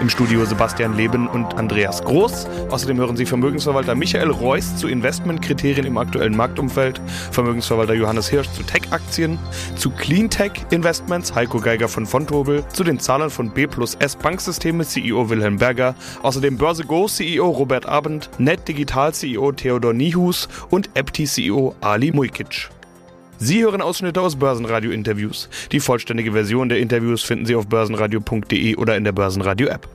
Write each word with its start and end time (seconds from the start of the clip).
Im 0.00 0.08
Studio 0.08 0.44
Sebastian 0.44 0.96
Leben 0.96 1.28
und 1.28 1.54
Andreas 1.56 2.02
Groß. 2.02 2.46
Außerdem 2.70 2.98
hören 2.98 3.16
Sie 3.16 3.26
Vermögensverwalter 3.26 3.94
Michael 3.94 4.30
Reuss 4.30 4.76
zu 4.76 4.88
Investmentkriterien 4.88 5.86
im 5.86 5.98
aktuellen 5.98 6.36
Marktumfeld, 6.36 7.00
Vermögensverwalter 7.30 7.94
Johannes 7.94 8.28
Hirsch 8.28 8.50
zu 8.50 8.62
Tech-Aktien, 8.62 9.38
zu 9.76 9.90
Cleantech-Investments 9.90 11.34
Heiko 11.34 11.60
Geiger 11.60 11.88
von 11.88 12.06
Fontobel, 12.06 12.64
zu 12.72 12.84
den 12.84 12.98
Zahlern 12.98 13.30
von 13.30 13.50
B 13.50 13.66
plus 13.66 13.94
S 13.96 14.16
Banksysteme 14.16 14.84
CEO 14.84 15.28
Wilhelm 15.30 15.58
Berger, 15.58 15.94
außerdem 16.22 16.56
Börse 16.56 16.84
Go 16.84 17.06
CEO 17.06 17.48
Robert 17.48 17.86
Abend, 17.86 18.30
Net 18.38 18.66
Digital 18.68 19.12
CEO 19.12 19.52
Theodor 19.52 19.92
Nihus 19.92 20.48
und 20.70 20.90
Epti 20.94 21.24
CEO 21.24 21.74
Ali 21.80 22.12
Mujkic. 22.12 22.70
Sie 23.38 23.62
hören 23.62 23.82
Ausschnitte 23.82 24.20
aus 24.20 24.36
Börsenradio-Interviews. 24.36 25.48
Die 25.72 25.80
vollständige 25.80 26.32
Version 26.32 26.68
der 26.68 26.78
Interviews 26.78 27.22
finden 27.22 27.46
Sie 27.46 27.56
auf 27.56 27.66
börsenradio.de 27.66 28.76
oder 28.76 28.96
in 28.96 29.04
der 29.04 29.12
Börsenradio-App. 29.12 29.88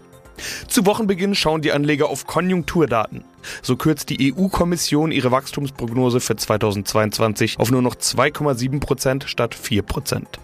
Zu 0.68 0.86
Wochenbeginn 0.86 1.36
schauen 1.36 1.62
die 1.62 1.72
Anleger 1.72 2.10
auf 2.10 2.28
Konjunkturdaten. 2.28 3.24
So 3.62 3.76
kürzt 3.76 4.10
die 4.10 4.34
EU-Kommission 4.34 5.12
ihre 5.12 5.32
Wachstumsprognose 5.32 6.20
für 6.20 6.36
2022 6.36 7.60
auf 7.60 7.72
nur 7.72 7.82
noch 7.82 7.96
2,7 7.96 8.80
Prozent 8.80 9.24
statt 9.28 9.56
4 9.56 9.82
Prozent. 9.82 10.40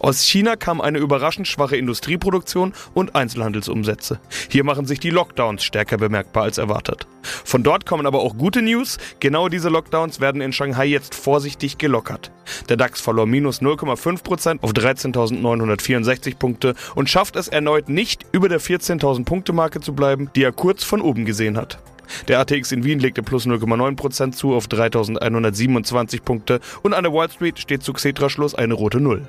Aus 0.00 0.22
China 0.22 0.56
kam 0.56 0.80
eine 0.80 0.98
überraschend 0.98 1.46
schwache 1.46 1.76
Industrieproduktion 1.76 2.72
und 2.94 3.14
Einzelhandelsumsätze. 3.14 4.20
Hier 4.48 4.64
machen 4.64 4.86
sich 4.86 5.00
die 5.00 5.10
Lockdowns 5.10 5.64
stärker 5.64 5.96
bemerkbar 5.96 6.44
als 6.44 6.58
erwartet. 6.58 7.06
Von 7.22 7.62
dort 7.62 7.86
kommen 7.86 8.06
aber 8.06 8.20
auch 8.20 8.36
gute 8.36 8.62
News. 8.62 8.98
Genau 9.20 9.48
diese 9.48 9.68
Lockdowns 9.68 10.20
werden 10.20 10.40
in 10.40 10.52
Shanghai 10.52 10.86
jetzt 10.86 11.14
vorsichtig 11.14 11.78
gelockert. 11.78 12.30
Der 12.68 12.76
DAX 12.76 13.00
verlor 13.00 13.26
minus 13.26 13.60
0,5 13.60 14.22
Prozent 14.22 14.62
auf 14.62 14.72
13.964 14.72 16.36
Punkte 16.36 16.74
und 16.94 17.08
schafft 17.08 17.36
es 17.36 17.48
erneut 17.48 17.88
nicht, 17.88 18.26
über 18.32 18.48
der 18.48 18.60
14.000 18.60 19.24
Punkte 19.24 19.52
Marke 19.52 19.80
zu 19.80 19.94
bleiben, 19.94 20.30
die 20.34 20.42
er 20.42 20.52
kurz 20.52 20.82
von 20.82 21.00
oben 21.00 21.24
gesehen 21.24 21.56
hat. 21.56 21.78
Der 22.28 22.40
ATX 22.40 22.72
in 22.72 22.84
Wien 22.84 22.98
legte 22.98 23.22
plus 23.22 23.46
0,9% 23.46 24.32
zu 24.32 24.54
auf 24.54 24.68
3127 24.68 26.24
Punkte 26.24 26.60
und 26.82 26.94
an 26.94 27.04
der 27.04 27.12
Wall 27.12 27.30
Street 27.30 27.58
steht 27.58 27.82
zu 27.82 27.92
Xetra-Schluss 27.92 28.54
eine 28.54 28.74
rote 28.74 29.00
Null. 29.00 29.28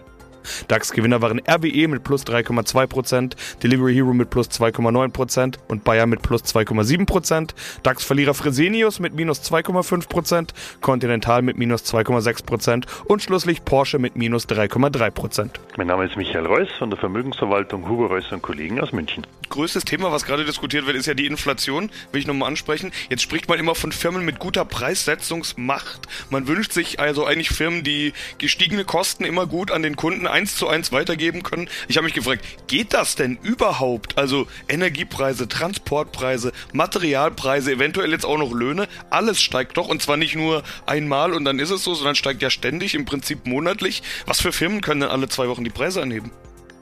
DAX-Gewinner 0.67 1.21
waren 1.21 1.41
RWE 1.47 1.87
mit 1.87 2.03
plus 2.03 2.25
3,2%, 2.25 3.33
Delivery 3.63 3.93
Hero 3.93 4.13
mit 4.13 4.29
plus 4.29 4.49
2,9% 4.49 5.55
und 5.67 5.83
Bayer 5.83 6.05
mit 6.05 6.21
plus 6.21 6.43
2,7%, 6.43 7.51
DAX-Verlierer 7.83 8.33
Fresenius 8.33 8.99
mit 8.99 9.13
minus 9.13 9.41
2,5%, 9.41 10.49
Continental 10.81 11.41
mit 11.41 11.57
minus 11.57 11.83
2,6% 11.83 12.85
und 13.05 13.21
schlusslich 13.21 13.65
Porsche 13.65 13.99
mit 13.99 14.15
minus 14.15 14.47
3,3%. 14.47 15.49
Mein 15.77 15.87
Name 15.87 16.05
ist 16.05 16.17
Michael 16.17 16.45
Reuss 16.45 16.69
von 16.77 16.89
der 16.89 16.99
Vermögensverwaltung 16.99 17.87
Huber 17.87 18.07
Reuss 18.07 18.31
und 18.31 18.41
Kollegen 18.41 18.79
aus 18.79 18.91
München. 18.91 19.25
Größtes 19.49 19.83
Thema, 19.83 20.11
was 20.13 20.23
gerade 20.25 20.45
diskutiert 20.45 20.85
wird, 20.85 20.95
ist 20.95 21.07
ja 21.07 21.13
die 21.13 21.25
Inflation, 21.25 21.91
will 22.11 22.21
ich 22.21 22.27
nochmal 22.27 22.47
ansprechen. 22.47 22.93
Jetzt 23.09 23.21
spricht 23.21 23.49
man 23.49 23.59
immer 23.59 23.75
von 23.75 23.91
Firmen 23.91 24.23
mit 24.23 24.39
guter 24.39 24.63
Preissetzungsmacht. 24.63 26.07
Man 26.29 26.47
wünscht 26.47 26.71
sich 26.71 27.01
also 27.01 27.25
eigentlich 27.25 27.49
Firmen, 27.49 27.83
die 27.83 28.13
gestiegene 28.37 28.85
Kosten 28.85 29.25
immer 29.25 29.47
gut 29.47 29.71
an 29.71 29.83
den 29.83 29.97
Kunden 29.97 30.25
eins 30.31 30.55
zu 30.55 30.67
eins 30.67 30.91
weitergeben 30.91 31.43
können. 31.43 31.69
Ich 31.87 31.97
habe 31.97 32.05
mich 32.05 32.13
gefragt, 32.13 32.45
geht 32.67 32.93
das 32.93 33.15
denn 33.15 33.37
überhaupt? 33.41 34.17
Also 34.17 34.47
Energiepreise, 34.67 35.47
Transportpreise, 35.47 36.51
Materialpreise, 36.73 37.73
eventuell 37.73 38.11
jetzt 38.11 38.25
auch 38.25 38.37
noch 38.37 38.53
Löhne, 38.53 38.87
alles 39.09 39.41
steigt 39.41 39.77
doch 39.77 39.87
und 39.87 40.01
zwar 40.01 40.17
nicht 40.17 40.35
nur 40.35 40.63
einmal 40.85 41.33
und 41.33 41.45
dann 41.45 41.59
ist 41.59 41.69
es 41.69 41.83
so, 41.83 41.93
sondern 41.93 42.15
steigt 42.15 42.41
ja 42.41 42.49
ständig, 42.49 42.95
im 42.95 43.05
Prinzip 43.05 43.45
monatlich. 43.45 44.01
Was 44.25 44.41
für 44.41 44.51
Firmen 44.51 44.81
können 44.81 45.01
denn 45.01 45.09
alle 45.09 45.29
zwei 45.29 45.47
Wochen 45.47 45.63
die 45.63 45.69
Preise 45.69 46.01
anheben? 46.01 46.31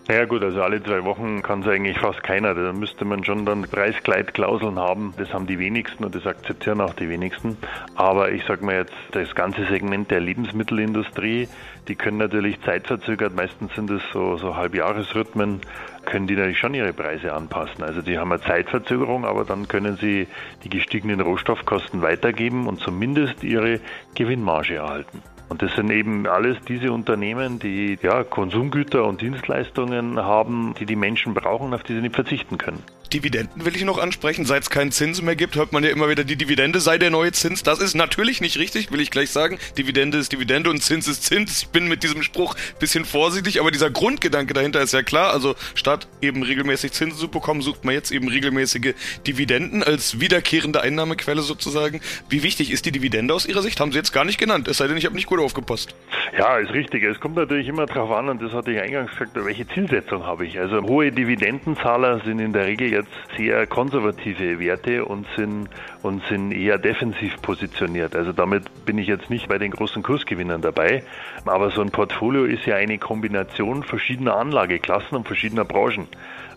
Naja 0.10 0.26
gut, 0.26 0.42
also 0.42 0.64
alle 0.64 0.82
zwei 0.82 1.04
Wochen 1.04 1.44
kann 1.44 1.62
es 1.62 1.68
eigentlich 1.68 2.00
fast 2.00 2.24
keiner. 2.24 2.56
Da 2.56 2.74
müsste 2.74 3.06
man 3.06 3.24
schon 3.24 3.46
dann 3.46 3.62
Preisgleitklauseln 3.62 4.80
haben. 4.80 5.14
Das 5.18 5.32
haben 5.36 5.46
die 5.46 5.60
wenigsten 5.60 6.04
und 6.04 6.16
das 6.16 6.26
akzeptieren 6.26 6.82
auch 6.82 6.96
die 6.96 7.10
wenigsten. 7.10 7.60
Aber 7.94 8.32
ich 8.32 8.44
sage 8.46 8.66
mal 8.66 8.74
jetzt, 8.74 8.96
das 9.12 9.36
ganze 9.36 9.66
Segment 9.68 10.10
der 10.10 10.20
Lebensmittelindustrie, 10.20 11.48
die 11.88 11.94
können 11.94 12.18
natürlich 12.18 12.60
zeitverzögert, 12.62 13.36
meistens 13.36 13.76
sind 13.76 13.92
es 13.92 14.02
so, 14.12 14.36
so 14.38 14.56
Halbjahresrhythmen, 14.56 15.62
können 16.06 16.26
die 16.26 16.36
natürlich 16.36 16.58
schon 16.58 16.74
ihre 16.74 16.92
Preise 16.92 17.32
anpassen. 17.32 17.84
Also 17.84 18.02
die 18.02 18.18
haben 18.18 18.32
eine 18.32 18.42
Zeitverzögerung, 18.42 19.26
aber 19.26 19.46
dann 19.46 19.68
können 19.68 19.96
sie 19.98 20.28
die 20.64 20.70
gestiegenen 20.70 21.22
Rohstoffkosten 21.22 22.02
weitergeben 22.02 22.68
und 22.68 22.80
zumindest 22.80 23.44
ihre 23.44 23.80
Gewinnmarge 24.16 24.78
erhalten. 24.78 25.22
Und 25.50 25.64
das 25.64 25.74
sind 25.76 25.90
eben 25.90 26.28
alles 26.28 26.58
diese 26.68 26.92
Unternehmen, 26.92 27.60
die 27.60 27.98
ja, 28.02 28.24
Konsumgüter 28.24 29.06
und 29.06 29.22
Dienstleistungen 29.22 30.18
haben, 30.18 30.76
die 30.80 30.86
die 30.86 30.96
Menschen 30.96 31.34
brauchen, 31.34 31.74
auf 31.74 31.84
die 31.84 31.96
sie 31.96 32.02
nicht 32.02 32.16
verzichten 32.16 32.60
können. 32.60 32.84
Dividenden 33.14 33.66
will 33.66 33.76
ich 33.76 33.84
noch 33.84 33.98
ansprechen. 33.98 34.46
Seit 34.46 34.64
es 34.64 34.70
keinen 34.70 34.92
Zins 34.92 35.22
mehr 35.22 35.36
gibt, 35.36 35.56
hört 35.56 35.74
man 35.74 35.84
ja 35.84 35.90
immer 35.90 36.10
wieder, 36.10 36.24
die 36.24 36.36
Dividende 36.36 36.80
sei 36.80 36.98
der 36.98 37.10
neue 37.10 37.32
Zins. 37.32 37.64
Das 37.64 37.80
ist 37.80 37.96
natürlich 37.96 38.42
nicht 38.42 38.58
richtig, 38.60 38.92
will 38.92 39.02
ich 39.02 39.12
gleich 39.12 39.32
sagen. 39.32 39.58
Dividende 39.78 40.18
ist 40.18 40.32
Dividende 40.32 40.70
und 40.70 40.84
Zins 40.84 41.08
ist 41.08 41.24
Zins. 41.24 41.64
Ich 41.64 41.70
bin 41.70 41.88
mit 41.88 42.04
diesem 42.04 42.24
Spruch 42.24 42.56
ein 42.56 42.80
bisschen 42.80 43.06
vorsichtig, 43.06 43.60
aber 43.60 43.72
dieser 43.72 43.90
Grundgedanke 43.90 44.54
dahinter 44.54 44.82
ist 44.82 44.94
ja 44.94 45.02
klar. 45.02 45.32
Also 45.32 45.56
statt 45.74 46.08
eben 46.22 46.44
regelmäßig 46.44 46.92
Zinsen 46.92 47.20
zu 47.20 47.28
bekommen, 47.30 47.62
sucht 47.62 47.84
man 47.86 47.94
jetzt 47.94 48.12
eben 48.12 48.28
regelmäßige 48.28 48.94
Dividenden 49.26 49.84
als 49.84 50.20
wiederkehrende 50.20 50.82
Einnahmequelle 50.82 51.42
sozusagen. 51.42 52.02
Wie 52.30 52.44
wichtig 52.44 52.72
ist 52.72 52.86
die 52.86 52.92
Dividende 52.92 53.34
aus 53.34 53.46
Ihrer 53.46 53.62
Sicht? 53.62 53.80
Haben 53.80 53.92
Sie 53.92 53.98
jetzt 53.98 54.14
gar 54.14 54.26
nicht 54.26 54.38
genannt, 54.38 54.68
es 54.68 54.78
sei 54.78 54.88
denn, 54.88 54.98
ich 54.98 55.06
habe 55.06 55.16
nicht 55.16 55.28
gut 55.28 55.40
aufgepasst. 55.40 55.96
Ja, 56.38 56.58
ist 56.58 56.72
richtig. 56.74 57.04
Es 57.04 57.20
kommt 57.20 57.36
natürlich 57.36 57.68
immer 57.68 57.86
darauf 57.86 58.12
an, 58.12 58.30
und 58.30 58.42
das 58.42 58.52
hatte 58.52 58.72
ich 58.72 58.80
eingangs 58.80 59.12
gesagt, 59.12 59.32
welche 59.34 59.68
Zielsetzung 59.68 60.24
habe 60.24 60.46
ich. 60.46 60.60
Also 60.60 60.82
hohe 60.84 61.12
Dividendenzahler 61.12 62.22
sind 62.24 62.40
in 62.40 62.54
der 62.54 62.66
Regel 62.66 62.99
jetzt 63.00 63.38
sehr 63.38 63.66
konservative 63.68 64.60
Werte 64.60 65.06
und 65.06 65.26
sind, 65.36 65.70
und 66.02 66.24
sind 66.28 66.52
eher 66.52 66.78
defensiv 66.78 67.42
positioniert. 67.42 68.16
Also 68.16 68.32
damit 68.32 68.86
bin 68.86 68.98
ich 68.98 69.08
jetzt 69.08 69.30
nicht 69.30 69.48
bei 69.48 69.58
den 69.58 69.72
großen 69.72 70.04
Kursgewinnern 70.04 70.62
dabei. 70.62 71.04
Aber 71.46 71.72
so 71.72 71.82
ein 71.82 71.92
Portfolio 71.92 72.46
ist 72.46 72.66
ja 72.66 72.76
eine 72.76 72.98
Kombination 72.98 73.84
verschiedener 73.84 74.36
Anlageklassen 74.36 75.18
und 75.18 75.28
verschiedener 75.28 75.66
Branchen 75.66 76.08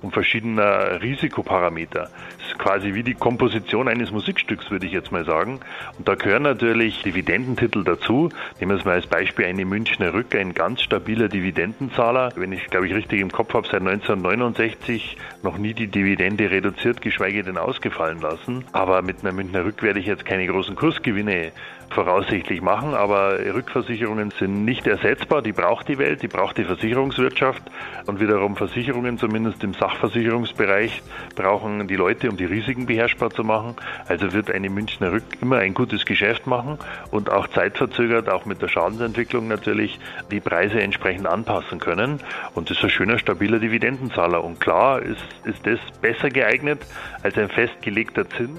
und 0.02 0.12
verschiedener 0.12 1.00
Risikoparameter. 1.00 2.10
Das 2.38 2.46
ist 2.48 2.58
quasi 2.58 2.94
wie 2.94 3.02
die 3.02 3.14
Komposition 3.14 3.88
eines 3.88 4.10
Musikstücks, 4.10 4.70
würde 4.70 4.86
ich 4.86 4.92
jetzt 4.92 5.12
mal 5.12 5.24
sagen. 5.24 5.60
Und 5.96 6.08
da 6.08 6.14
gehören 6.14 6.42
natürlich 6.42 7.02
Dividendentitel 7.02 7.84
dazu. 7.84 8.28
Nehmen 8.60 8.72
wir 8.72 8.78
es 8.78 8.84
mal 8.84 8.94
als 8.94 9.06
Beispiel 9.06 9.46
eine 9.46 9.64
Münchner 9.64 10.12
Rück, 10.12 10.34
ein 10.34 10.54
ganz 10.54 10.82
stabiler 10.82 11.28
Dividendenzahler. 11.28 12.32
Wenn 12.36 12.52
ich, 12.52 12.66
glaube 12.66 12.86
ich, 12.86 12.94
richtig 12.94 13.20
im 13.20 13.30
Kopf 13.30 13.54
habe, 13.54 13.66
seit 13.66 13.80
1969 13.80 15.16
noch 15.42 15.56
nie 15.56 15.74
die 15.74 15.86
Dividende 15.86 16.50
reduziert, 16.50 17.00
geschweige 17.00 17.44
denn 17.44 17.58
ausgefallen 17.58 18.20
lassen. 18.20 18.64
Aber 18.72 19.02
mit 19.02 19.20
einer 19.22 19.32
Münchner 19.32 19.64
Rück 19.64 19.82
werde 19.82 20.00
ich 20.00 20.06
jetzt 20.06 20.24
keine 20.24 20.46
großen 20.46 20.74
Kursgewinne 20.74 21.52
voraussichtlich 21.92 22.60
machen, 22.60 22.94
aber 22.94 23.38
Rückversicherungen 23.38 24.32
sind 24.38 24.64
nicht 24.64 24.86
ersetzbar. 24.86 25.42
Die 25.42 25.52
braucht 25.52 25.88
die 25.88 25.98
Welt, 25.98 26.22
die 26.22 26.28
braucht 26.28 26.58
die 26.58 26.64
Versicherungswirtschaft 26.64 27.62
und 28.06 28.20
wiederum 28.20 28.56
Versicherungen, 28.56 29.18
zumindest 29.18 29.62
im 29.62 29.74
Sachversicherungsbereich, 29.74 31.02
brauchen 31.36 31.86
die 31.86 31.96
Leute, 31.96 32.30
um 32.30 32.36
die 32.36 32.44
Risiken 32.44 32.86
beherrschbar 32.86 33.30
zu 33.30 33.44
machen. 33.44 33.76
Also 34.08 34.32
wird 34.32 34.50
eine 34.50 34.70
Münchner 34.70 35.12
Rück 35.12 35.24
immer 35.40 35.58
ein 35.58 35.74
gutes 35.74 36.04
Geschäft 36.04 36.46
machen 36.46 36.78
und 37.10 37.30
auch 37.30 37.46
zeitverzögert, 37.48 38.28
auch 38.28 38.44
mit 38.44 38.62
der 38.62 38.68
Schadensentwicklung 38.68 39.48
natürlich, 39.48 39.98
die 40.30 40.40
Preise 40.40 40.80
entsprechend 40.80 41.26
anpassen 41.26 41.78
können. 41.78 42.20
Und 42.54 42.70
das 42.70 42.78
ist 42.78 42.84
ein 42.84 42.90
schöner, 42.90 43.18
stabiler 43.18 43.58
Dividendenzahler. 43.58 44.42
Und 44.42 44.60
klar 44.60 45.02
ist, 45.02 45.22
ist 45.44 45.66
das 45.66 45.78
besser 46.00 46.30
geeignet 46.30 46.80
als 47.22 47.36
ein 47.38 47.48
festgelegter 47.48 48.28
Zins. 48.30 48.58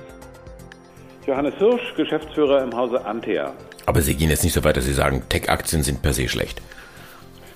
Johannes 1.25 1.55
Hirsch, 1.57 1.95
Geschäftsführer 1.95 2.63
im 2.63 2.75
Hause 2.75 3.05
Antea. 3.05 3.53
Aber 3.85 4.01
Sie 4.01 4.15
gehen 4.15 4.29
jetzt 4.29 4.43
nicht 4.43 4.53
so 4.53 4.63
weit, 4.63 4.77
dass 4.77 4.85
Sie 4.85 4.93
sagen, 4.93 5.23
Tech-Aktien 5.29 5.83
sind 5.83 6.01
per 6.01 6.13
se 6.13 6.27
schlecht. 6.27 6.61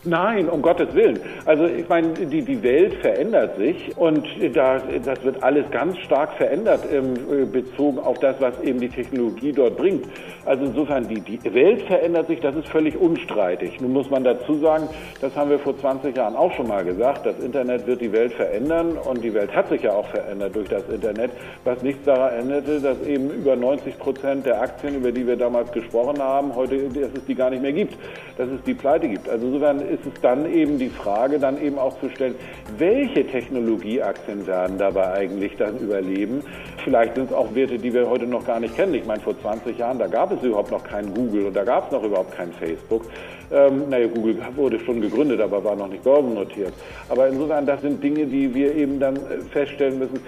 Nein, 0.07 0.47
um 0.47 0.61
Gottes 0.61 0.93
Willen. 0.93 1.19
Also 1.45 1.65
ich 1.65 1.87
meine, 1.89 2.13
die, 2.13 2.41
die 2.41 2.63
Welt 2.63 2.93
verändert 2.95 3.57
sich 3.57 3.97
und 3.97 4.25
da, 4.53 4.81
das 5.03 5.23
wird 5.23 5.43
alles 5.43 5.69
ganz 5.69 5.97
stark 5.99 6.33
verändert 6.33 6.81
ähm, 6.91 7.51
bezogen 7.51 7.99
auf 7.99 8.17
das, 8.19 8.39
was 8.39 8.59
eben 8.61 8.79
die 8.79 8.87
Technologie 8.87 9.51
dort 9.51 9.75
bringt. 9.75 10.05
Also 10.45 10.63
insofern, 10.63 11.09
die, 11.09 11.19
die 11.19 11.53
Welt 11.53 11.81
verändert 11.83 12.27
sich, 12.27 12.39
das 12.39 12.55
ist 12.55 12.69
völlig 12.69 12.95
unstreitig. 12.95 13.81
Nun 13.81 13.91
muss 13.91 14.09
man 14.09 14.23
dazu 14.23 14.55
sagen, 14.59 14.87
das 15.19 15.35
haben 15.35 15.49
wir 15.49 15.59
vor 15.59 15.77
20 15.77 16.15
Jahren 16.15 16.37
auch 16.37 16.53
schon 16.53 16.69
mal 16.69 16.85
gesagt, 16.85 17.25
das 17.25 17.37
Internet 17.39 17.85
wird 17.85 17.99
die 17.99 18.13
Welt 18.13 18.31
verändern 18.31 18.97
und 18.97 19.21
die 19.21 19.33
Welt 19.33 19.53
hat 19.53 19.67
sich 19.67 19.83
ja 19.83 19.91
auch 19.91 20.07
verändert 20.07 20.55
durch 20.55 20.69
das 20.69 20.87
Internet, 20.87 21.31
was 21.65 21.81
nichts 21.83 22.05
daran 22.05 22.33
änderte, 22.33 22.79
dass 22.79 23.01
eben 23.05 23.29
über 23.29 23.57
90 23.57 23.99
Prozent 23.99 24.45
der 24.45 24.61
Aktien, 24.61 24.95
über 24.95 25.11
die 25.11 25.27
wir 25.27 25.35
damals 25.35 25.69
gesprochen 25.73 26.19
haben, 26.19 26.55
heute, 26.55 26.77
dass 26.77 27.11
es 27.13 27.25
die 27.27 27.35
gar 27.35 27.49
nicht 27.49 27.61
mehr 27.61 27.73
gibt, 27.73 27.97
dass 28.37 28.47
es 28.47 28.63
die 28.63 28.73
Pleite 28.73 29.09
gibt. 29.09 29.27
Also 29.27 29.47
insofern 29.47 29.81
ist 29.97 30.13
es 30.13 30.21
dann 30.21 30.51
eben 30.51 30.77
die 30.77 30.89
Frage, 30.89 31.39
dann 31.39 31.61
eben 31.61 31.77
auch 31.77 31.99
zu 31.99 32.09
stellen, 32.09 32.35
welche 32.77 33.25
Technologieaktien 33.25 34.45
werden 34.45 34.77
dabei 34.77 35.13
eigentlich 35.13 35.55
dann 35.57 35.77
überleben? 35.79 36.43
Vielleicht 36.83 37.15
sind 37.15 37.29
es 37.29 37.35
auch 37.35 37.53
Werte, 37.55 37.77
die 37.77 37.93
wir 37.93 38.09
heute 38.09 38.27
noch 38.27 38.45
gar 38.45 38.59
nicht 38.59 38.75
kennen. 38.75 38.93
Ich 38.93 39.05
meine, 39.05 39.21
vor 39.21 39.39
20 39.39 39.77
Jahren, 39.77 39.99
da 39.99 40.07
gab 40.07 40.31
es 40.31 40.41
überhaupt 40.43 40.71
noch 40.71 40.83
kein 40.83 41.13
Google 41.13 41.47
und 41.47 41.55
da 41.55 41.63
gab 41.63 41.87
es 41.87 41.91
noch 41.91 42.03
überhaupt 42.03 42.35
kein 42.35 42.51
Facebook. 42.53 43.03
Ähm, 43.49 43.89
naja, 43.89 44.07
Google 44.07 44.37
wurde 44.55 44.79
schon 44.79 44.99
gegründet, 44.99 45.39
aber 45.39 45.63
war 45.63 45.75
noch 45.75 45.87
nicht 45.87 46.03
börsennotiert. 46.03 46.73
Aber 47.07 47.29
insofern, 47.29 47.65
das 47.65 47.81
sind 47.81 48.03
Dinge, 48.03 48.25
die 48.25 48.53
wir 48.53 48.75
eben 48.75 48.99
dann 48.99 49.15
äh, 49.15 49.39
feststellen 49.51 49.99
müssen. 49.99 50.19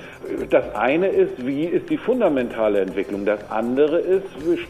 Das 0.49 0.73
eine 0.73 1.07
ist, 1.07 1.45
wie 1.45 1.65
ist 1.65 1.89
die 1.89 1.97
fundamentale 1.97 2.79
Entwicklung? 2.79 3.25
Das 3.25 3.39
andere 3.49 3.99
ist, 3.99 4.23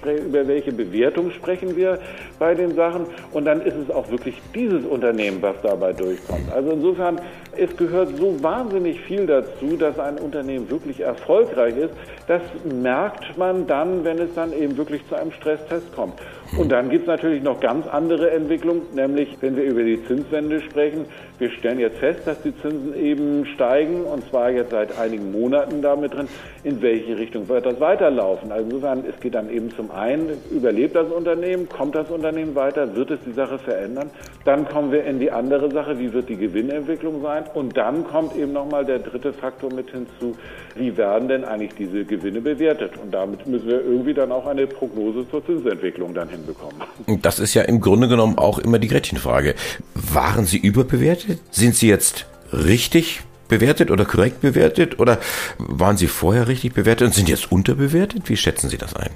über 0.04 0.48
welche 0.48 0.72
Bewertung 0.72 1.30
sprechen 1.32 1.76
wir 1.76 2.00
bei 2.40 2.56
den 2.56 2.74
Sachen? 2.76 3.06
Und 3.34 3.46
dann 3.46 3.62
ist 3.62 3.76
es 3.76 3.94
auch 3.94 4.10
wirklich 4.10 4.42
dieses 4.56 4.84
Unternehmen, 4.86 5.42
was 5.42 5.56
dabei 5.62 5.94
durchkommt. 5.94 6.52
Also 6.52 6.72
insofern, 6.72 7.20
es 7.56 7.76
gehört 7.78 8.18
so 8.18 8.42
wahnsinnig 8.42 9.00
viel 9.02 9.28
dazu, 9.28 9.76
dass 9.78 10.00
ein 10.00 10.18
Unternehmen 10.18 10.70
wirklich 10.72 11.02
erfolgreich 11.02 11.78
ist. 11.78 11.94
Das 12.28 12.42
merkt 12.64 13.38
man 13.38 13.68
dann, 13.68 14.04
wenn 14.04 14.18
es 14.18 14.34
dann 14.34 14.54
eben 14.54 14.78
wirklich 14.78 15.08
zu 15.08 15.16
einem 15.16 15.32
Stresstest 15.32 15.94
kommt. 15.94 16.14
Und 16.58 16.72
dann 16.72 16.90
gibt 16.90 17.04
es 17.04 17.08
natürlich 17.08 17.44
noch 17.44 17.60
ganz 17.60 17.88
andere 17.88 18.30
Entwicklungen, 18.40 18.84
nämlich 18.94 19.38
wenn 19.42 19.56
wir 19.56 19.64
über 19.64 19.84
die 19.84 20.04
Zinswende 20.06 20.62
sprechen. 20.62 21.06
Wir 21.40 21.50
stellen 21.52 21.80
jetzt 21.80 22.00
fest, 22.00 22.20
dass 22.26 22.42
die 22.42 22.54
Zinsen 22.62 22.94
eben 23.02 23.46
steigen 23.46 24.04
und 24.04 24.30
zwar 24.30 24.52
jetzt 24.52 24.72
seit 24.72 25.00
einigen 25.00 25.32
Monaten 25.32 25.82
damit 25.82 26.14
drin. 26.14 26.28
In 26.66 26.82
welche 26.82 27.18
Richtung 27.18 27.48
wird 27.48 27.66
das 27.66 27.80
weiterlaufen? 27.80 28.52
Also 28.52 28.66
insofern, 28.66 29.06
es 29.08 29.18
geht 29.22 29.36
dann 29.36 29.50
eben 29.50 29.74
zum 29.74 29.90
einen, 29.90 30.32
überlebt 30.52 30.96
das 30.96 31.10
Unternehmen, 31.10 31.70
kommt 31.70 31.96
das 31.96 32.10
Unternehmen 32.10 32.56
weiter, 32.56 32.94
wird 32.94 33.12
es 33.12 33.20
die 33.26 33.32
Sache 33.32 33.58
verändern? 33.58 34.10
Dann 34.44 34.68
kommen 34.68 34.92
wir 34.92 35.06
in 35.06 35.20
die 35.20 35.32
andere 35.32 35.72
Sache, 35.72 35.98
wie 35.98 36.12
wird 36.12 36.28
die 36.28 36.36
Gewinnentwicklung 36.36 37.22
sein? 37.22 37.46
Und 37.54 37.78
dann 37.78 38.04
kommt 38.04 38.36
eben 38.36 38.52
nochmal 38.52 38.84
der 38.84 39.00
dritte 39.00 39.32
Faktor 39.32 39.72
mit 39.74 39.92
hinzu, 39.92 40.36
wie 40.76 40.98
werden 40.98 41.30
denn 41.30 41.46
eigentlich 41.46 41.74
diese 41.76 42.04
Gewinne 42.04 42.42
bewertet? 42.42 42.92
Und 43.02 43.14
damit 43.14 43.48
müssen 43.48 43.68
wir 43.68 43.82
irgendwie 43.82 44.14
dann 44.14 44.34
auch 44.34 44.46
eine 44.46 44.68
Prognose 44.68 45.26
zur 45.30 45.46
Zinsentwicklung 45.46 46.14
dann 46.14 46.28
hinbekommen. 46.28 46.76
Das 47.22 47.40
ist 47.40 47.54
ja 47.54 47.62
im 47.62 47.80
Grunde 47.80 48.10
genommen 48.10 48.38
auch 48.38 48.60
immer 48.60 48.78
die 48.78 48.90
Gretchenfrage. 48.90 49.56
Waren 49.94 50.46
Sie 50.46 50.58
überbewertet? 50.58 51.29
Sind 51.52 51.76
Sie 51.76 51.88
jetzt 51.88 52.26
richtig 52.52 53.22
bewertet 53.48 53.92
oder 53.92 54.06
korrekt 54.06 54.42
bewertet? 54.42 55.00
Oder 55.00 55.20
waren 55.58 55.98
Sie 55.98 56.08
vorher 56.08 56.48
richtig 56.48 56.74
bewertet 56.74 57.08
und 57.08 57.14
sind 57.14 57.30
jetzt 57.30 57.52
unterbewertet? 57.52 58.30
Wie 58.30 58.38
schätzen 58.38 58.70
Sie 58.70 58.78
das 58.78 58.96
ein? 58.96 59.12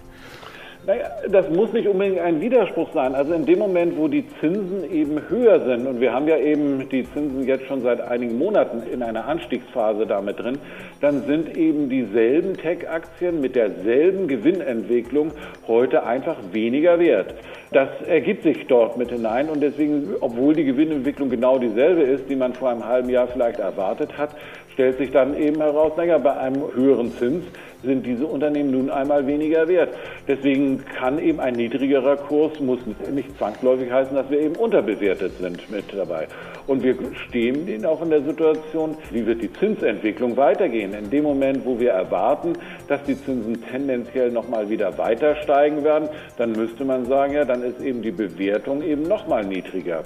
Naja, 0.86 1.06
das 1.30 1.50
muss 1.50 1.72
nicht 1.72 1.88
unbedingt 1.88 2.20
ein 2.20 2.42
Widerspruch 2.42 2.90
sein. 2.94 3.16
Also 3.16 3.32
in 3.34 3.46
dem 3.46 3.58
Moment, 3.58 3.98
wo 3.98 4.10
die 4.10 4.26
Zinsen 4.42 4.84
eben 4.92 5.18
höher 5.30 5.64
sind, 5.64 5.88
und 5.88 6.02
wir 6.02 6.12
haben 6.12 6.28
ja 6.28 6.38
eben 6.38 6.90
die 6.90 7.08
Zinsen 7.14 7.48
jetzt 7.48 7.68
schon 7.68 7.82
seit 7.82 8.02
einigen 8.02 8.38
Monaten 8.38 8.84
in 8.92 9.02
einer 9.02 9.26
Anstiegsphase 9.26 10.06
damit 10.06 10.40
drin, 10.40 10.58
dann 11.00 11.26
sind 11.26 11.56
eben 11.56 11.90
dieselben 11.90 12.58
Tech-Aktien 12.58 13.40
mit 13.40 13.56
derselben 13.56 14.28
Gewinnentwicklung 14.28 15.32
heute 15.68 16.06
einfach 16.06 16.36
weniger 16.52 17.00
wert. 17.00 17.34
Das 17.74 17.90
ergibt 18.08 18.44
sich 18.44 18.68
dort 18.68 18.98
mit 18.98 19.10
hinein 19.10 19.50
und 19.50 19.62
deswegen, 19.62 20.10
obwohl 20.22 20.54
die 20.54 20.64
Gewinnentwicklung 20.64 21.30
genau 21.30 21.58
dieselbe 21.58 22.04
ist, 22.04 22.30
die 22.30 22.36
man 22.36 22.54
vor 22.54 22.70
einem 22.70 22.86
halben 22.86 23.10
Jahr 23.10 23.28
vielleicht 23.28 23.60
erwartet 23.60 24.16
hat, 24.16 24.30
stellt 24.74 25.00
sich 25.00 25.12
dann 25.12 25.36
eben 25.36 25.58
heraus, 25.58 25.94
naja, 25.98 26.20
bei 26.20 26.38
einem 26.38 26.62
höheren 26.76 27.12
Zins 27.18 27.46
sind 27.84 28.06
diese 28.06 28.26
Unternehmen 28.26 28.72
nun 28.72 28.90
einmal 28.92 29.26
weniger 29.26 29.68
wert. 29.68 29.90
Deswegen 30.28 30.84
kann 30.86 31.18
eben 31.20 31.40
ein 31.40 31.56
niedrigerer 31.56 32.16
Kurs, 32.16 32.60
muss 32.60 32.80
nicht 33.12 33.38
zwangsläufig 33.38 33.92
heißen, 33.92 34.16
dass 34.16 34.30
wir 34.30 34.40
eben 34.40 34.56
unterbewertet 34.56 35.34
sind 35.40 35.70
mit 35.72 35.86
dabei. 35.96 36.28
Und 36.66 36.84
wir 36.84 36.96
stehen 37.28 37.86
auch 37.86 38.02
in 38.02 38.10
der 38.10 38.22
Situation, 38.22 38.98
wie 39.12 39.26
wird 39.26 39.42
die 39.42 39.52
Zinsentwicklung 39.52 40.38
weitergehen? 40.38 40.94
In 40.94 41.10
dem 41.10 41.24
Moment, 41.24 41.66
wo 41.66 41.80
wir 41.80 41.92
erwarten, 41.92 42.54
dass 42.88 43.04
die 43.04 43.18
Zinsen 43.18 43.64
tendenziell 43.70 44.32
nochmal 44.32 44.70
wieder 44.70 44.98
weiter 44.98 45.36
steigen 45.38 45.84
werden, 45.84 46.08
dann 46.38 46.54
müsste 46.54 46.86
man 46.86 47.06
sagen, 47.06 47.34
ja, 47.34 47.44
dann 47.44 47.64
ist 47.64 47.82
eben 47.82 48.02
die 48.02 48.12
Bewertung 48.12 48.82
eben 48.82 49.04
nochmal 49.04 49.44
niedriger. 49.46 50.04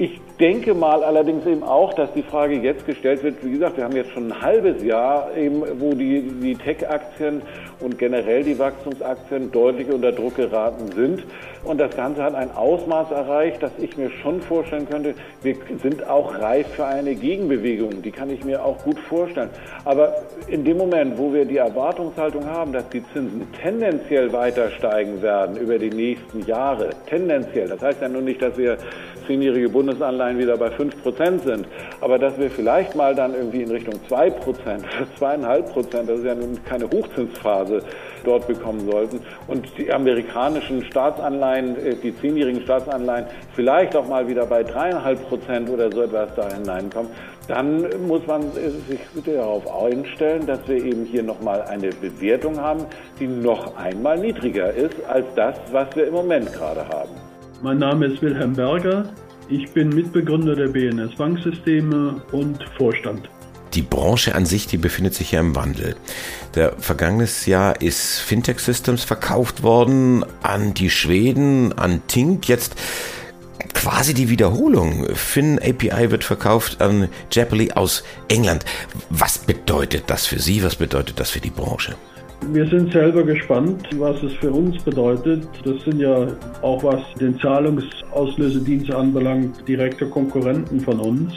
Ich 0.00 0.18
denke 0.40 0.72
mal 0.72 1.04
allerdings 1.04 1.44
eben 1.44 1.62
auch, 1.62 1.92
dass 1.92 2.10
die 2.14 2.22
Frage 2.22 2.54
jetzt 2.54 2.86
gestellt 2.86 3.22
wird, 3.22 3.44
wie 3.44 3.50
gesagt, 3.50 3.76
wir 3.76 3.84
haben 3.84 3.94
jetzt 3.94 4.12
schon 4.12 4.32
ein 4.32 4.40
halbes 4.40 4.82
Jahr 4.82 5.36
eben, 5.36 5.62
wo 5.78 5.92
die, 5.92 6.22
die 6.22 6.54
Tech-Aktien 6.54 7.42
und 7.80 7.98
generell 7.98 8.42
die 8.42 8.58
Wachstumsaktien 8.58 9.52
deutlich 9.52 9.92
unter 9.92 10.10
Druck 10.12 10.36
geraten 10.36 10.90
sind. 10.96 11.26
Und 11.64 11.78
das 11.78 11.94
Ganze 11.94 12.22
hat 12.22 12.34
ein 12.34 12.50
Ausmaß 12.50 13.10
erreicht, 13.10 13.62
dass 13.62 13.72
ich 13.78 13.98
mir 13.98 14.08
schon 14.22 14.40
vorstellen 14.40 14.88
könnte, 14.88 15.14
wir 15.42 15.56
sind 15.82 16.08
auch 16.08 16.38
reif 16.38 16.68
für 16.68 16.86
eine 16.86 17.14
Gegenbewegung. 17.14 18.00
Die 18.00 18.10
kann 18.10 18.30
ich 18.30 18.42
mir 18.42 18.64
auch 18.64 18.82
gut 18.82 18.98
vorstellen. 19.00 19.50
Aber 19.84 20.14
in 20.46 20.64
dem 20.64 20.78
Moment, 20.78 21.18
wo 21.18 21.34
wir 21.34 21.44
die 21.44 21.58
Erwartungshaltung 21.58 22.46
haben, 22.46 22.72
dass 22.72 22.88
die 22.88 23.04
Zinsen 23.12 23.46
tendenziell 23.62 24.32
weiter 24.32 24.70
steigen 24.70 25.20
werden 25.20 25.58
über 25.58 25.78
die 25.78 25.90
nächsten 25.90 26.46
Jahre, 26.46 26.88
tendenziell, 27.06 27.68
das 27.68 27.82
heißt 27.82 28.00
ja 28.00 28.08
nun 28.08 28.24
nicht, 28.24 28.40
dass 28.40 28.56
wir 28.56 28.78
zehnjährige 29.30 29.68
Bundesanleihen 29.68 30.40
wieder 30.40 30.56
bei 30.56 30.72
5 30.72 31.04
Prozent 31.04 31.44
sind, 31.44 31.64
aber 32.00 32.18
dass 32.18 32.36
wir 32.36 32.50
vielleicht 32.50 32.96
mal 32.96 33.14
dann 33.14 33.32
irgendwie 33.32 33.62
in 33.62 33.70
Richtung 33.70 33.94
2 34.08 34.30
Prozent, 34.30 34.84
2,5 35.20 35.62
Prozent, 35.72 36.08
das 36.10 36.18
ist 36.18 36.24
ja 36.24 36.34
nun 36.34 36.58
keine 36.64 36.86
Hochzinsphase, 36.86 37.80
dort 38.24 38.48
bekommen 38.48 38.90
sollten 38.90 39.20
und 39.46 39.66
die 39.78 39.92
amerikanischen 39.92 40.84
Staatsanleihen, 40.84 41.76
äh, 41.76 41.94
die 41.94 42.12
zehnjährigen 42.16 42.62
Staatsanleihen 42.62 43.26
vielleicht 43.54 43.94
auch 43.94 44.08
mal 44.08 44.26
wieder 44.26 44.46
bei 44.46 44.62
3,5 44.62 45.16
Prozent 45.28 45.70
oder 45.70 45.92
so 45.92 46.02
etwas 46.02 46.34
da 46.34 46.52
hineinkommen, 46.52 47.12
dann 47.46 47.86
muss 48.08 48.26
man 48.26 48.42
sich 48.52 49.00
darauf 49.24 49.62
einstellen, 49.84 50.44
dass 50.44 50.66
wir 50.66 50.84
eben 50.84 51.04
hier 51.04 51.22
nochmal 51.22 51.62
eine 51.62 51.90
Bewertung 51.90 52.60
haben, 52.60 52.84
die 53.20 53.28
noch 53.28 53.76
einmal 53.76 54.18
niedriger 54.18 54.74
ist 54.74 54.96
als 55.08 55.26
das, 55.36 55.54
was 55.70 55.94
wir 55.94 56.08
im 56.08 56.14
Moment 56.14 56.52
gerade 56.52 56.86
haben. 56.88 57.29
Mein 57.62 57.76
Name 57.76 58.06
ist 58.06 58.22
Wilhelm 58.22 58.54
Berger. 58.54 59.12
Ich 59.50 59.70
bin 59.72 59.90
Mitbegründer 59.90 60.56
der 60.56 60.68
BNS 60.68 61.14
Banksysteme 61.16 62.22
und 62.32 62.58
Vorstand. 62.78 63.28
Die 63.74 63.82
Branche 63.82 64.34
an 64.34 64.46
sich, 64.46 64.66
die 64.66 64.78
befindet 64.78 65.14
sich 65.14 65.32
ja 65.32 65.40
im 65.40 65.54
Wandel. 65.54 65.94
Der 66.54 66.72
vergangenes 66.78 67.44
Jahr 67.44 67.82
ist 67.82 68.20
Fintech 68.20 68.60
Systems 68.60 69.04
verkauft 69.04 69.62
worden 69.62 70.24
an 70.42 70.72
die 70.72 70.88
Schweden, 70.88 71.74
an 71.74 72.00
Tink. 72.06 72.48
Jetzt 72.48 72.76
quasi 73.74 74.14
die 74.14 74.30
Wiederholung. 74.30 75.14
Fin 75.14 75.58
API 75.58 76.10
wird 76.10 76.24
verkauft 76.24 76.80
an 76.80 77.08
Jeopardy 77.30 77.72
aus 77.72 78.04
England. 78.28 78.64
Was 79.10 79.36
bedeutet 79.36 80.04
das 80.06 80.26
für 80.26 80.38
Sie? 80.38 80.62
Was 80.62 80.76
bedeutet 80.76 81.20
das 81.20 81.28
für 81.28 81.40
die 81.40 81.50
Branche? 81.50 81.94
Wir 82.48 82.66
sind 82.66 82.92
selber 82.92 83.22
gespannt, 83.22 83.86
was 83.96 84.22
es 84.22 84.32
für 84.34 84.50
uns 84.50 84.82
bedeutet. 84.82 85.46
Das 85.64 85.82
sind 85.84 86.00
ja 86.00 86.26
auch 86.62 86.82
was 86.82 87.00
den 87.20 87.38
Zahlungsauslösedienst 87.38 88.90
anbelangt, 88.92 89.68
direkte 89.68 90.06
Konkurrenten 90.06 90.80
von 90.80 90.98
uns. 90.98 91.32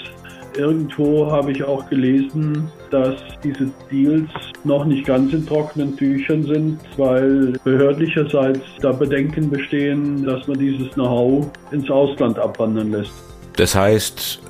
Irgendwo 0.56 1.30
habe 1.32 1.52
ich 1.52 1.64
auch 1.64 1.88
gelesen, 1.90 2.72
dass 2.90 3.16
diese 3.44 3.70
Deals 3.92 4.30
noch 4.64 4.86
nicht 4.86 5.06
ganz 5.06 5.34
in 5.34 5.46
trockenen 5.46 5.98
Tüchern 5.98 6.44
sind, 6.44 6.80
weil 6.98 7.54
behördlicherseits 7.64 8.62
da 8.82 8.92
Bedenken 8.92 9.50
bestehen, 9.50 10.24
dass 10.24 10.48
man 10.48 10.58
dieses 10.58 10.92
Know-how 10.92 11.52
ins 11.72 11.90
Ausland 11.90 12.38
abwandern 12.40 12.92
lässt. 12.92 13.14
Das 13.58 13.76
heißt, 13.76 14.42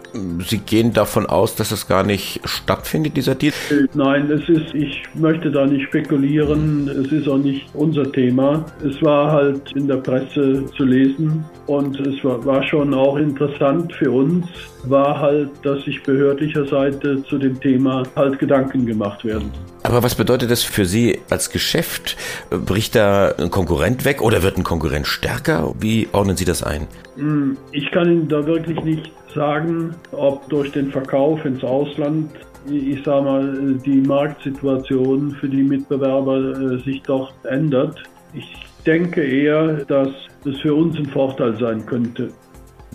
Sie 0.47 0.59
gehen 0.59 0.93
davon 0.93 1.25
aus, 1.25 1.55
dass 1.55 1.71
es 1.71 1.87
gar 1.87 2.03
nicht 2.03 2.41
stattfindet, 2.45 3.17
dieser 3.17 3.35
Deal? 3.35 3.53
Nein, 3.93 4.29
es 4.29 4.47
ist, 4.47 4.73
ich 4.75 5.03
möchte 5.15 5.49
da 5.51 5.65
nicht 5.65 5.85
spekulieren. 5.87 6.87
Es 6.87 7.11
ist 7.11 7.27
auch 7.27 7.37
nicht 7.37 7.65
unser 7.73 8.11
Thema. 8.11 8.65
Es 8.85 9.01
war 9.01 9.31
halt 9.31 9.71
in 9.75 9.87
der 9.87 9.97
Presse 9.97 10.65
zu 10.77 10.83
lesen 10.83 11.43
und 11.65 11.99
es 11.99 12.23
war, 12.23 12.43
war 12.45 12.63
schon 12.63 12.93
auch 12.93 13.17
interessant 13.17 13.93
für 13.93 14.11
uns, 14.11 14.45
war 14.83 15.19
halt, 15.19 15.49
dass 15.63 15.83
sich 15.83 16.03
behördlicher 16.03 16.65
Seite 16.65 17.23
zu 17.23 17.37
dem 17.37 17.59
Thema 17.59 18.03
halt 18.15 18.37
Gedanken 18.37 18.85
gemacht 18.85 19.25
werden. 19.25 19.51
Aber 19.83 20.03
was 20.03 20.15
bedeutet 20.15 20.49
das 20.49 20.63
für 20.63 20.85
Sie 20.85 21.19
als 21.29 21.49
Geschäft? 21.49 22.17
Bricht 22.49 22.95
da 22.95 23.33
ein 23.37 23.49
Konkurrent 23.49 24.05
weg 24.05 24.21
oder 24.21 24.43
wird 24.43 24.57
ein 24.57 24.63
Konkurrent 24.63 25.07
stärker? 25.07 25.73
Wie 25.79 26.07
ordnen 26.11 26.37
Sie 26.37 26.45
das 26.45 26.63
ein? 26.63 26.87
Hm, 27.15 27.57
ich 27.71 27.91
kann 27.91 28.09
Ihnen 28.09 28.27
da 28.27 28.45
wirklich 28.45 28.81
nicht 28.83 29.11
sagen, 29.33 29.95
ob 30.11 30.47
durch 30.49 30.71
den 30.71 30.91
Verkauf 30.91 31.43
ins 31.45 31.63
Ausland, 31.63 32.31
ich 32.69 33.03
sage 33.03 33.25
mal, 33.25 33.79
die 33.85 34.01
Marktsituation 34.01 35.31
für 35.31 35.49
die 35.49 35.63
Mitbewerber 35.63 36.37
äh, 36.37 36.83
sich 36.83 37.01
dort 37.03 37.33
ändert. 37.45 38.01
Ich 38.33 38.65
denke 38.85 39.23
eher, 39.23 39.85
dass 39.85 40.09
es 40.45 40.59
für 40.61 40.73
uns 40.73 40.97
ein 40.97 41.05
Vorteil 41.07 41.57
sein 41.57 41.85
könnte. 41.85 42.29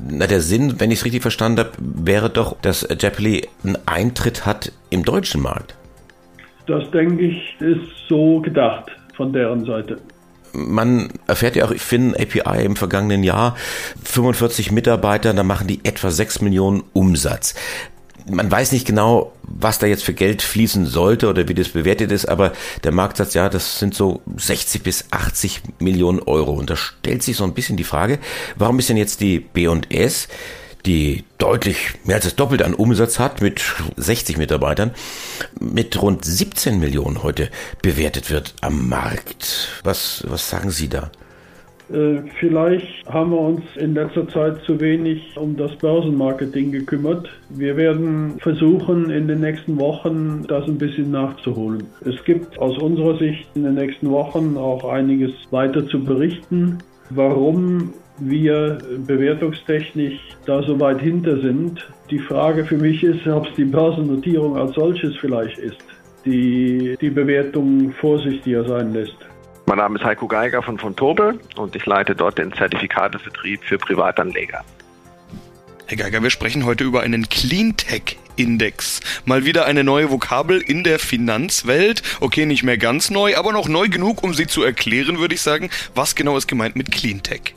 Na, 0.07 0.27
der 0.27 0.41
Sinn, 0.41 0.75
wenn 0.79 0.91
ich 0.91 1.01
es 1.01 1.05
richtig 1.05 1.23
verstanden 1.23 1.59
habe, 1.61 1.71
wäre 1.79 2.31
doch, 2.31 2.57
dass 2.61 2.87
Jeopardy 2.89 3.49
einen 3.65 3.79
Eintritt 3.87 4.47
hat 4.47 4.73
im 4.91 5.05
deutschen 5.05 5.43
Markt. 5.43 5.77
Das 6.67 6.91
denke 6.91 7.27
ich, 7.27 7.57
ist 7.61 7.89
so 8.09 8.41
gedacht 8.41 8.91
von 9.17 9.33
deren 9.33 9.65
Seite. 9.65 9.99
Man 10.53 11.11
erfährt 11.27 11.57
ja 11.57 11.65
auch 11.65 11.75
Finn 11.77 12.15
API 12.15 12.65
im 12.65 12.77
vergangenen 12.77 13.23
Jahr 13.23 13.57
45 14.05 14.73
Mitarbeiter, 14.73 15.35
da 15.35 15.43
machen 15.43 15.67
die 15.67 15.81
etwa 15.85 16.11
6 16.11 16.41
Millionen 16.41 16.83
Umsatz 16.93 17.55
man 18.31 18.51
weiß 18.51 18.73
nicht 18.73 18.87
genau, 18.87 19.33
was 19.43 19.79
da 19.79 19.87
jetzt 19.87 20.05
für 20.05 20.13
Geld 20.13 20.43
fließen 20.43 20.87
sollte 20.87 21.29
oder 21.29 21.49
wie 21.49 21.55
das 21.55 21.71
bewertet 21.71 22.13
ist, 22.13 22.27
aber 22.27 22.53
der 22.85 22.93
Marktsatz, 22.93 23.35
ja, 23.35 23.49
das 23.49 23.79
sind 23.79 23.95
so 23.95 24.23
60 24.37 24.83
bis 24.83 25.07
80 25.11 25.63
Millionen 25.79 26.21
Euro. 26.21 26.53
Und 26.53 26.71
da 26.71 26.77
stellt 26.77 27.23
sich 27.23 27.37
so 27.37 27.45
ein 27.45 27.55
bisschen 27.55 27.77
die 27.77 27.85
Frage, 27.85 28.19
warum 28.57 28.79
ist 28.79 28.89
denn 28.89 28.97
jetzt 28.97 29.21
die 29.21 29.41
B&S, 29.41 30.29
die 30.89 31.25
deutlich 31.37 31.93
mehr 32.05 32.17
als 32.17 32.25
das 32.25 32.35
Doppelte 32.35 32.65
an 32.65 32.73
Umsatz 32.73 33.19
hat, 33.19 33.43
mit 33.43 33.63
60 33.97 34.39
Mitarbeitern, 34.39 34.93
mit 35.61 36.01
rund 36.01 36.25
17 36.25 36.81
Millionen 36.81 37.23
heute 37.23 37.51
bewertet 37.83 38.31
wird 38.31 38.55
am 38.63 38.89
Markt? 38.89 39.81
Was, 39.85 40.25
was 40.29 40.49
sagen 40.49 40.71
Sie 40.71 40.89
da? 40.89 41.11
Äh, 41.93 42.23
vielleicht 42.41 43.07
haben 43.07 43.31
wir 43.31 43.41
uns 43.41 43.63
in 43.77 43.95
letzter 43.95 44.27
Zeit 44.29 44.63
zu 44.65 44.81
wenig 44.81 45.37
um 45.37 45.57
das 45.57 45.77
Börsenmarketing 45.77 46.73
gekümmert. 46.73 47.29
Wir 47.51 47.77
werden 47.77 48.39
versuchen, 48.41 49.11
in 49.11 49.29
den 49.29 49.41
nächsten 49.41 49.79
Wochen 49.79 50.45
das 50.49 50.65
ein 50.67 50.79
bisschen 50.79 51.11
nachzuholen. 51.11 51.85
Es 52.01 52.23
gibt 52.25 52.59
aus 52.59 52.79
unserer 52.79 53.19
Sicht 53.19 53.47
in 53.55 53.65
den 53.65 53.75
nächsten 53.75 54.11
Wochen 54.11 54.57
auch 54.57 54.91
einiges 54.91 55.33
weiter 55.51 55.87
zu 55.87 56.03
berichten, 56.03 56.79
warum 57.11 57.93
wir 58.21 58.79
bewertungstechnisch 59.07 60.19
da 60.47 60.63
so 60.63 60.79
weit 60.81 61.01
hinter 61.01 61.41
sind. 61.41 61.89
Die 62.11 62.19
Frage 62.19 62.65
für 62.65 62.77
mich 62.77 63.03
ist, 63.03 63.27
ob 63.27 63.47
es 63.47 63.55
die 63.55 63.65
Börsennotierung 63.65 64.57
als 64.57 64.75
solches 64.75 65.17
vielleicht 65.17 65.59
ist, 65.59 65.79
die 66.25 66.97
die 67.01 67.11
Bewertung 67.11 67.93
vorsichtiger 67.93 68.65
sein 68.65 68.93
lässt. 68.93 69.17
Mein 69.67 69.79
Name 69.79 69.99
ist 69.99 70.05
Heiko 70.05 70.27
Geiger 70.27 70.63
von 70.63 70.79
von 70.79 70.97
Tobel 70.97 71.39
und 71.57 71.77
ich 71.77 71.85
leite 71.85 72.15
dort 72.15 72.39
den 72.39 72.53
Zertifikatevertrieb 72.53 73.63
für 73.63 73.77
Privatanleger. 73.77 74.65
Herr 75.87 75.97
Geiger, 75.97 76.23
wir 76.23 76.31
sprechen 76.31 76.65
heute 76.67 76.85
über 76.85 77.01
einen 77.03 77.29
Cleantech-Index. 77.29 79.01
Mal 79.25 79.45
wieder 79.45 79.65
eine 79.65 79.85
neue 79.85 80.11
Vokabel 80.11 80.61
in 80.61 80.85
der 80.85 80.99
Finanzwelt. 80.99 82.03
Okay, 82.21 82.45
nicht 82.45 82.63
mehr 82.63 82.77
ganz 82.77 83.11
neu, 83.11 83.37
aber 83.37 83.53
noch 83.53 83.69
neu 83.69 83.89
genug, 83.89 84.23
um 84.23 84.35
sie 84.35 84.47
zu 84.47 84.63
erklären, 84.63 85.19
würde 85.19 85.35
ich 85.35 85.41
sagen. 85.41 85.71
Was 85.95 86.15
genau 86.15 86.37
ist 86.37 86.47
gemeint 86.47 86.77
mit 86.77 86.91
Cleantech? 86.91 87.55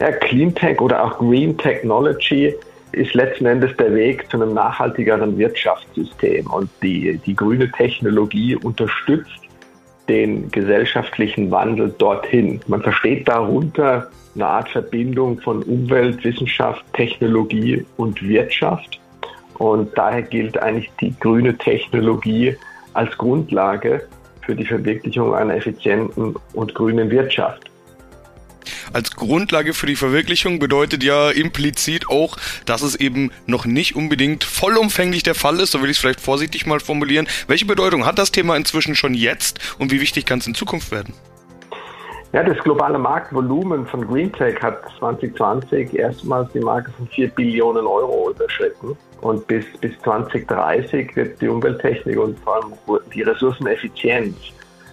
Ja, 0.00 0.12
Cleantech 0.12 0.80
oder 0.80 1.04
auch 1.04 1.18
Green 1.18 1.58
Technology 1.58 2.54
ist 2.92 3.12
letzten 3.12 3.44
Endes 3.44 3.76
der 3.76 3.94
Weg 3.94 4.28
zu 4.30 4.38
einem 4.38 4.54
nachhaltigeren 4.54 5.36
Wirtschaftssystem. 5.36 6.46
Und 6.46 6.70
die, 6.82 7.20
die 7.26 7.36
grüne 7.36 7.70
Technologie 7.70 8.56
unterstützt 8.56 9.42
den 10.08 10.50
gesellschaftlichen 10.50 11.50
Wandel 11.50 11.94
dorthin. 11.98 12.60
Man 12.66 12.82
versteht 12.82 13.28
darunter 13.28 14.10
eine 14.34 14.46
Art 14.46 14.70
Verbindung 14.70 15.38
von 15.38 15.62
Umwelt, 15.64 16.24
Wissenschaft, 16.24 16.82
Technologie 16.94 17.84
und 17.98 18.26
Wirtschaft. 18.26 18.98
Und 19.58 19.90
daher 19.96 20.22
gilt 20.22 20.56
eigentlich 20.58 20.90
die 21.00 21.14
grüne 21.20 21.56
Technologie 21.58 22.56
als 22.94 23.16
Grundlage 23.18 24.08
für 24.40 24.56
die 24.56 24.64
Verwirklichung 24.64 25.34
einer 25.34 25.56
effizienten 25.56 26.34
und 26.54 26.74
grünen 26.74 27.10
Wirtschaft 27.10 27.69
als 28.92 29.12
Grundlage 29.16 29.74
für 29.74 29.86
die 29.86 29.96
Verwirklichung 29.96 30.58
bedeutet 30.58 31.02
ja 31.02 31.30
implizit 31.30 32.08
auch, 32.08 32.36
dass 32.64 32.82
es 32.82 32.96
eben 32.96 33.30
noch 33.46 33.64
nicht 33.64 33.96
unbedingt 33.96 34.44
vollumfänglich 34.44 35.22
der 35.22 35.34
Fall 35.34 35.60
ist, 35.60 35.72
so 35.72 35.82
will 35.82 35.90
ich 35.90 35.96
es 35.96 36.00
vielleicht 36.00 36.20
vorsichtig 36.20 36.66
mal 36.66 36.80
formulieren. 36.80 37.28
Welche 37.46 37.66
Bedeutung 37.66 38.06
hat 38.06 38.18
das 38.18 38.32
Thema 38.32 38.56
inzwischen 38.56 38.94
schon 38.94 39.14
jetzt 39.14 39.58
und 39.78 39.92
wie 39.92 40.00
wichtig 40.00 40.26
kann 40.26 40.38
es 40.38 40.46
in 40.46 40.54
Zukunft 40.54 40.90
werden? 40.90 41.14
Ja, 42.32 42.44
das 42.44 42.58
globale 42.58 42.96
Marktvolumen 42.96 43.86
von 43.88 44.06
GreenTech 44.06 44.62
hat 44.62 44.82
2020 45.00 45.98
erstmals 45.98 46.52
die 46.52 46.60
Marke 46.60 46.92
von 46.92 47.08
4 47.08 47.28
Billionen 47.30 47.84
Euro 47.86 48.30
überschritten. 48.30 48.96
Und 49.20 49.46
bis, 49.48 49.64
bis 49.80 49.98
2030 50.02 51.16
wird 51.16 51.40
die 51.40 51.48
Umwelttechnik 51.48 52.18
und 52.18 52.38
vor 52.38 52.54
allem 52.54 53.00
die 53.12 53.22
Ressourceneffizienz 53.22 54.36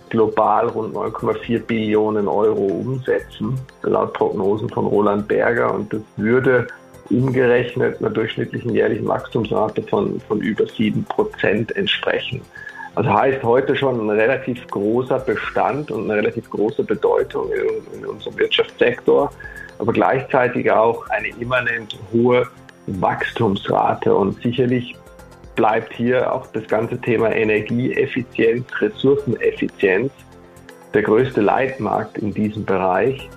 global 0.09 0.67
rund 0.69 0.95
9,4 0.95 1.59
Billionen 1.59 2.27
Euro 2.27 2.65
umsetzen, 2.65 3.59
laut 3.83 4.13
Prognosen 4.13 4.69
von 4.69 4.85
Roland 4.85 5.27
Berger. 5.27 5.73
Und 5.73 5.93
das 5.93 6.01
würde 6.15 6.67
umgerechnet 7.09 7.99
einer 7.99 8.09
durchschnittlichen 8.09 8.73
jährlichen 8.73 9.07
Wachstumsrate 9.07 9.81
von, 9.83 10.19
von 10.21 10.41
über 10.41 10.65
7 10.65 11.03
Prozent 11.05 11.75
entsprechen. 11.75 12.41
Also 12.95 13.13
heißt 13.13 13.43
heute 13.43 13.75
schon 13.75 13.99
ein 13.99 14.09
relativ 14.09 14.65
großer 14.67 15.19
Bestand 15.19 15.91
und 15.91 16.05
eine 16.05 16.15
relativ 16.15 16.49
große 16.49 16.83
Bedeutung 16.83 17.51
in, 17.51 17.99
in 17.99 18.05
unserem 18.07 18.37
Wirtschaftssektor, 18.39 19.31
aber 19.77 19.93
gleichzeitig 19.93 20.71
auch 20.71 21.07
eine 21.09 21.27
immanent 21.39 21.95
hohe 22.11 22.47
Wachstumsrate. 22.87 24.15
Und 24.15 24.41
sicherlich 24.41 24.95
bleibt 25.57 25.93
hier 25.93 26.31
auch 26.31 26.47
das 26.53 26.65
ganze 26.67 26.97
Thema 27.01 27.35
Energieeffizienz, 27.35 28.65
Ressourceneffizienz 28.79 30.09
der 30.93 31.01
größte 31.01 31.41
Leitmarkt 31.41 32.17
in 32.19 32.33
diesem 32.33 32.63
Bereich. 32.63 33.29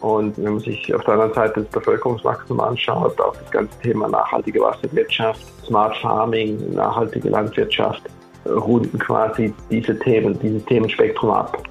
Und 0.00 0.36
wenn 0.36 0.54
man 0.54 0.60
sich 0.60 0.94
auf 0.94 1.04
der 1.04 1.14
anderen 1.14 1.34
Seite 1.34 1.62
das 1.62 1.70
Bevölkerungswachstum 1.70 2.60
anschaut, 2.60 3.20
auch 3.20 3.36
das 3.36 3.50
ganze 3.50 3.78
Thema 3.80 4.08
nachhaltige 4.08 4.60
Wasserwirtschaft, 4.60 5.40
Smart 5.66 5.96
Farming, 5.98 6.74
nachhaltige 6.74 7.28
Landwirtschaft, 7.28 8.02
runden 8.46 8.98
quasi 8.98 9.52
diese 9.70 9.98
Themen, 9.98 10.38
dieses 10.40 10.64
Themenspektrum 10.66 11.30
ab. 11.30 11.62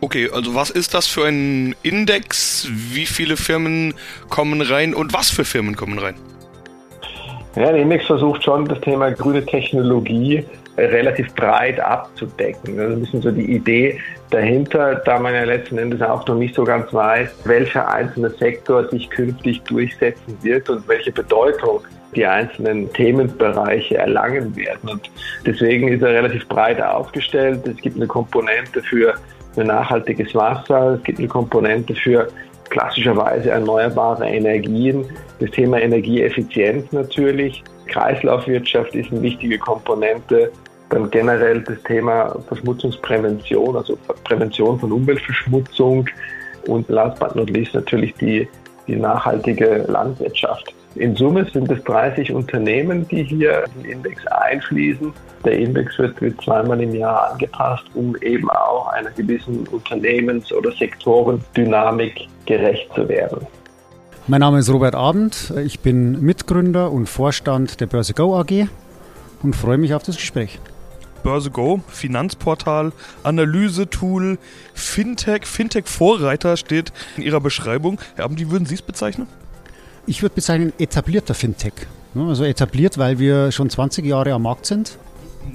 Okay, 0.00 0.30
also 0.32 0.54
was 0.54 0.70
ist 0.70 0.94
das 0.94 1.06
für 1.06 1.24
ein 1.24 1.74
Index? 1.82 2.68
Wie 2.70 3.06
viele 3.06 3.36
Firmen 3.36 3.94
kommen 4.28 4.60
rein 4.60 4.94
und 4.94 5.12
was 5.12 5.30
für 5.30 5.44
Firmen 5.44 5.76
kommen 5.76 5.98
rein? 5.98 6.14
Ja, 7.56 7.70
der 7.70 7.82
Index 7.82 8.06
versucht 8.06 8.42
schon, 8.42 8.64
das 8.64 8.80
Thema 8.80 9.12
grüne 9.12 9.44
Technologie 9.44 10.44
relativ 10.76 11.32
breit 11.34 11.78
abzudecken. 11.78 12.76
Das 12.76 12.86
ist 12.86 12.92
ein 12.92 13.00
bisschen 13.00 13.22
so 13.22 13.30
die 13.30 13.54
Idee 13.54 14.00
dahinter, 14.30 14.96
da 14.96 15.20
man 15.20 15.34
ja 15.34 15.44
letzten 15.44 15.78
Endes 15.78 16.02
auch 16.02 16.26
noch 16.26 16.34
nicht 16.34 16.54
so 16.56 16.64
ganz 16.64 16.92
weiß, 16.92 17.30
welcher 17.44 17.88
einzelne 17.88 18.30
Sektor 18.30 18.88
sich 18.88 19.08
künftig 19.08 19.62
durchsetzen 19.62 20.36
wird 20.42 20.68
und 20.68 20.86
welche 20.88 21.12
Bedeutung 21.12 21.80
die 22.16 22.26
einzelnen 22.26 22.92
Themenbereiche 22.92 23.98
erlangen 23.98 24.54
werden. 24.56 24.88
Und 24.88 25.10
deswegen 25.46 25.88
ist 25.88 26.02
er 26.02 26.10
relativ 26.10 26.48
breit 26.48 26.82
aufgestellt. 26.82 27.66
Es 27.68 27.76
gibt 27.76 27.96
eine 27.96 28.08
Komponente 28.08 28.82
für, 28.82 29.14
für 29.54 29.64
nachhaltiges 29.64 30.34
Wasser, 30.34 30.94
es 30.94 31.02
gibt 31.04 31.20
eine 31.20 31.28
Komponente 31.28 31.94
für 31.94 32.28
klassischerweise 32.74 33.50
erneuerbare 33.50 34.28
Energien, 34.28 35.06
das 35.38 35.48
Thema 35.52 35.80
Energieeffizienz 35.80 36.90
natürlich, 36.90 37.62
Kreislaufwirtschaft 37.86 38.96
ist 38.96 39.12
eine 39.12 39.22
wichtige 39.22 39.58
Komponente, 39.58 40.50
dann 40.90 41.08
generell 41.10 41.60
das 41.62 41.80
Thema 41.84 42.36
Verschmutzungsprävention, 42.48 43.76
also 43.76 43.96
Prävention 44.24 44.78
von 44.80 44.90
Umweltverschmutzung. 44.90 46.08
Und 46.66 46.88
last 46.88 47.20
but 47.20 47.36
not 47.36 47.48
least 47.50 47.74
natürlich 47.74 48.12
die, 48.14 48.48
die 48.88 48.96
nachhaltige 48.96 49.84
Landwirtschaft. 49.86 50.74
In 50.96 51.16
Summe 51.16 51.44
sind 51.52 51.70
es 51.72 51.82
30 51.84 52.32
Unternehmen, 52.32 53.06
die 53.08 53.24
hier 53.24 53.64
in 53.64 53.82
den 53.82 53.92
Index 53.92 54.24
einfließen. 54.28 55.12
Der 55.44 55.58
Index 55.58 55.98
wird, 55.98 56.20
wird 56.20 56.40
zweimal 56.40 56.80
im 56.80 56.94
Jahr 56.94 57.32
angepasst, 57.32 57.84
um 57.94 58.16
eben 58.22 58.48
auch 58.50 58.88
einer 58.92 59.10
gewissen 59.10 59.66
Unternehmens- 59.68 60.52
oder 60.52 60.70
Sektorendynamik 60.72 62.28
gerecht 62.46 62.88
zu 62.94 63.08
werden. 63.08 63.44
Mein 64.28 64.40
Name 64.40 64.60
ist 64.60 64.72
Robert 64.72 64.94
Abend. 64.94 65.52
Ich 65.64 65.80
bin 65.80 66.22
Mitgründer 66.22 66.92
und 66.92 67.08
Vorstand 67.08 67.80
der 67.80 67.86
Börse 67.86 68.14
Go 68.14 68.38
AG 68.38 68.68
und 69.42 69.56
freue 69.56 69.78
mich 69.78 69.94
auf 69.94 70.04
das 70.04 70.16
Gespräch. 70.16 70.60
Börse 71.24 71.50
Go, 71.50 71.80
Finanzportal, 71.88 72.92
Analysetool, 73.24 74.38
Fintech, 74.74 75.46
Fintech-Vorreiter 75.46 76.56
steht 76.56 76.92
in 77.16 77.24
Ihrer 77.24 77.40
Beschreibung. 77.40 77.98
Herr 78.14 78.26
Abend, 78.26 78.38
wie 78.38 78.50
würden 78.50 78.66
Sie 78.66 78.74
es 78.74 78.82
bezeichnen? 78.82 79.26
Ich 80.06 80.22
würde 80.22 80.34
bezeichnen 80.34 80.72
etablierter 80.78 81.34
Fintech. 81.34 81.72
Also 82.14 82.44
etabliert, 82.44 82.98
weil 82.98 83.18
wir 83.18 83.50
schon 83.50 83.70
20 83.70 84.04
Jahre 84.04 84.32
am 84.32 84.42
Markt 84.42 84.66
sind 84.66 84.98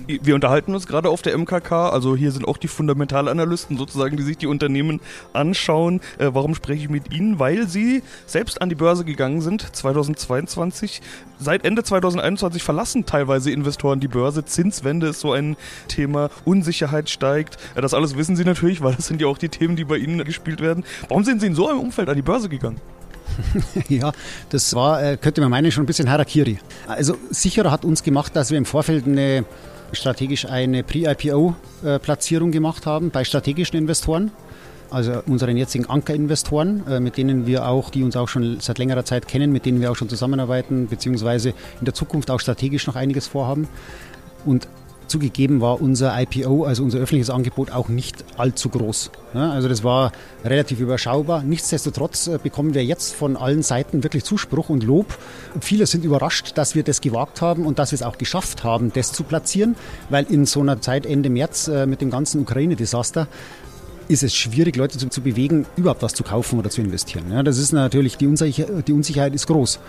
wir 0.07 0.35
unterhalten 0.35 0.73
uns 0.73 0.87
gerade 0.87 1.09
auf 1.09 1.21
der 1.21 1.37
MKK, 1.37 1.89
also 1.89 2.15
hier 2.15 2.31
sind 2.31 2.47
auch 2.47 2.57
die 2.57 2.67
Fundamentalanalysten 2.67 3.77
sozusagen, 3.77 4.17
die 4.17 4.23
sich 4.23 4.37
die 4.37 4.47
Unternehmen 4.47 5.01
anschauen. 5.33 6.01
Äh, 6.17 6.29
warum 6.33 6.55
spreche 6.55 6.83
ich 6.83 6.89
mit 6.89 7.13
Ihnen? 7.13 7.39
Weil 7.39 7.67
Sie 7.67 8.01
selbst 8.25 8.61
an 8.61 8.69
die 8.69 8.75
Börse 8.75 9.05
gegangen 9.05 9.41
sind, 9.41 9.75
2022. 9.75 11.01
Seit 11.39 11.63
Ende 11.63 11.83
2021 11.83 12.63
verlassen 12.63 13.05
teilweise 13.05 13.51
Investoren 13.51 13.99
die 13.99 14.07
Börse. 14.07 14.45
Zinswende 14.45 15.07
ist 15.07 15.19
so 15.19 15.33
ein 15.33 15.57
Thema, 15.87 16.29
Unsicherheit 16.45 17.09
steigt. 17.09 17.57
Äh, 17.75 17.81
das 17.81 17.93
alles 17.93 18.17
wissen 18.17 18.35
Sie 18.35 18.45
natürlich, 18.45 18.81
weil 18.81 18.95
das 18.95 19.07
sind 19.07 19.21
ja 19.21 19.27
auch 19.27 19.37
die 19.37 19.49
Themen, 19.49 19.75
die 19.75 19.85
bei 19.85 19.97
Ihnen 19.97 20.23
gespielt 20.23 20.61
werden. 20.61 20.83
Warum 21.07 21.23
sind 21.23 21.41
Sie 21.41 21.47
in 21.47 21.55
so 21.55 21.69
einem 21.69 21.79
Umfeld 21.79 22.09
an 22.09 22.15
die 22.15 22.21
Börse 22.21 22.49
gegangen? 22.49 22.81
ja, 23.89 24.11
das 24.49 24.73
war, 24.73 25.03
äh, 25.03 25.17
könnte 25.17 25.41
man 25.41 25.49
meinen, 25.49 25.71
schon 25.71 25.83
ein 25.83 25.87
bisschen 25.87 26.09
Harakiri. 26.09 26.59
Also 26.87 27.15
sicherer 27.29 27.71
hat 27.71 27.85
uns 27.85 28.03
gemacht, 28.03 28.35
dass 28.35 28.51
wir 28.51 28.57
im 28.57 28.65
Vorfeld 28.65 29.05
eine 29.05 29.45
strategisch 29.91 30.45
eine 30.45 30.83
Pre-IPO-Platzierung 30.83 32.51
gemacht 32.51 32.85
haben 32.85 33.09
bei 33.09 33.23
strategischen 33.23 33.77
Investoren. 33.77 34.31
also 34.91 35.21
unseren 35.27 35.55
jetzigen 35.55 35.85
Ankerinvestoren, 35.85 36.85
äh, 36.87 36.99
mit 36.99 37.17
denen 37.17 37.45
wir 37.45 37.67
auch, 37.67 37.89
die 37.91 38.03
uns 38.03 38.15
auch 38.15 38.27
schon 38.27 38.59
seit 38.59 38.79
längerer 38.79 39.05
Zeit 39.05 39.27
kennen, 39.27 39.51
mit 39.51 39.65
denen 39.65 39.81
wir 39.81 39.91
auch 39.91 39.95
schon 39.95 40.09
zusammenarbeiten, 40.09 40.87
beziehungsweise 40.87 41.49
in 41.49 41.85
der 41.85 41.93
Zukunft 41.93 42.31
auch 42.31 42.39
strategisch 42.39 42.87
noch 42.87 42.95
einiges 42.95 43.27
vorhaben. 43.27 43.67
Und 44.45 44.67
Zugegeben 45.09 45.59
war 45.59 45.81
unser 45.81 46.19
IPO, 46.21 46.63
also 46.63 46.83
unser 46.83 46.99
öffentliches 46.99 47.29
Angebot, 47.29 47.71
auch 47.71 47.89
nicht 47.89 48.23
allzu 48.37 48.69
groß. 48.69 49.11
Also 49.33 49.67
das 49.67 49.83
war 49.83 50.11
relativ 50.45 50.79
überschaubar. 50.79 51.43
Nichtsdestotrotz 51.43 52.27
äh, 52.27 52.39
bekommen 52.41 52.73
wir 52.73 52.83
jetzt 52.85 53.13
von 53.15 53.35
allen 53.35 53.61
Seiten 53.61 54.03
wirklich 54.03 54.23
Zuspruch 54.23 54.69
und 54.69 54.83
Lob. 54.83 55.17
Viele 55.59 55.85
sind 55.85 56.05
überrascht, 56.05 56.53
dass 56.55 56.75
wir 56.75 56.83
das 56.83 57.01
gewagt 57.01 57.41
haben 57.41 57.65
und 57.65 57.79
dass 57.79 57.91
wir 57.91 57.95
es 57.95 58.03
auch 58.03 58.17
geschafft 58.17 58.63
haben, 58.63 58.93
das 58.93 59.11
zu 59.11 59.23
platzieren, 59.23 59.75
weil 60.09 60.25
in 60.29 60.45
so 60.45 60.61
einer 60.61 60.79
Zeit 60.81 61.05
Ende 61.05 61.29
März 61.29 61.67
äh, 61.67 61.85
mit 61.85 62.01
dem 62.01 62.09
ganzen 62.09 62.41
Ukraine-Desaster 62.41 63.27
ist 64.09 64.23
es 64.23 64.35
schwierig, 64.35 64.75
Leute 64.75 64.97
zu, 64.97 65.07
zu, 65.07 65.21
bewegen, 65.21 65.65
überhaupt 65.77 66.01
was 66.01 66.13
zu 66.13 66.23
kaufen 66.23 66.59
oder 66.59 66.69
zu 66.69 66.81
investieren. 66.81 67.31
Ja, 67.31 67.43
das 67.43 67.59
ist 67.59 67.71
natürlich, 67.71 68.17
die, 68.17 68.27
Unsicher 68.27 68.65
die 68.81 68.91
Unsicherheit 68.91 69.33
ist 69.35 69.47
groß. 69.47 69.79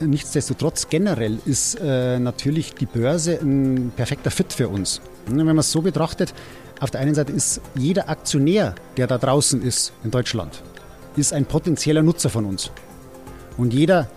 Nichtsdestotrotz 0.00 0.88
generell 0.88 1.38
ist 1.46 1.78
äh, 1.80 2.18
natürlich 2.18 2.74
die 2.74 2.86
Börse 2.86 3.38
ein 3.40 3.90
perfekter 3.96 4.30
Fit 4.30 4.52
für 4.52 4.68
uns. 4.68 5.00
Wenn 5.26 5.46
man 5.46 5.58
es 5.58 5.72
so 5.72 5.80
betrachtet, 5.80 6.34
auf 6.80 6.90
der 6.90 7.00
einen 7.00 7.14
Seite 7.14 7.32
ist 7.32 7.60
jeder 7.74 8.08
Aktionär, 8.10 8.74
der 8.96 9.06
da 9.06 9.16
draußen 9.16 9.62
ist 9.62 9.92
in 10.04 10.10
Deutschland, 10.10 10.62
ist 11.16 11.32
ein 11.32 11.46
potenzieller 11.46 12.02
Nutzer 12.02 12.28
von 12.28 12.44
uns. 12.44 12.70
Und 13.56 13.72
jeder 13.72 14.08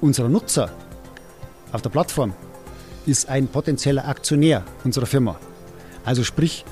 unserer 0.00 0.28
Nutzer 0.28 0.70
auf 1.70 1.82
der 1.82 1.90
Plattform 1.90 2.32
ist 3.04 3.28
ein 3.28 3.48
potenzieller 3.48 4.08
Aktionär 4.08 4.64
unserer 4.84 5.06
Firma. 5.06 5.38
Also 6.04 6.24
sprich, 6.24 6.64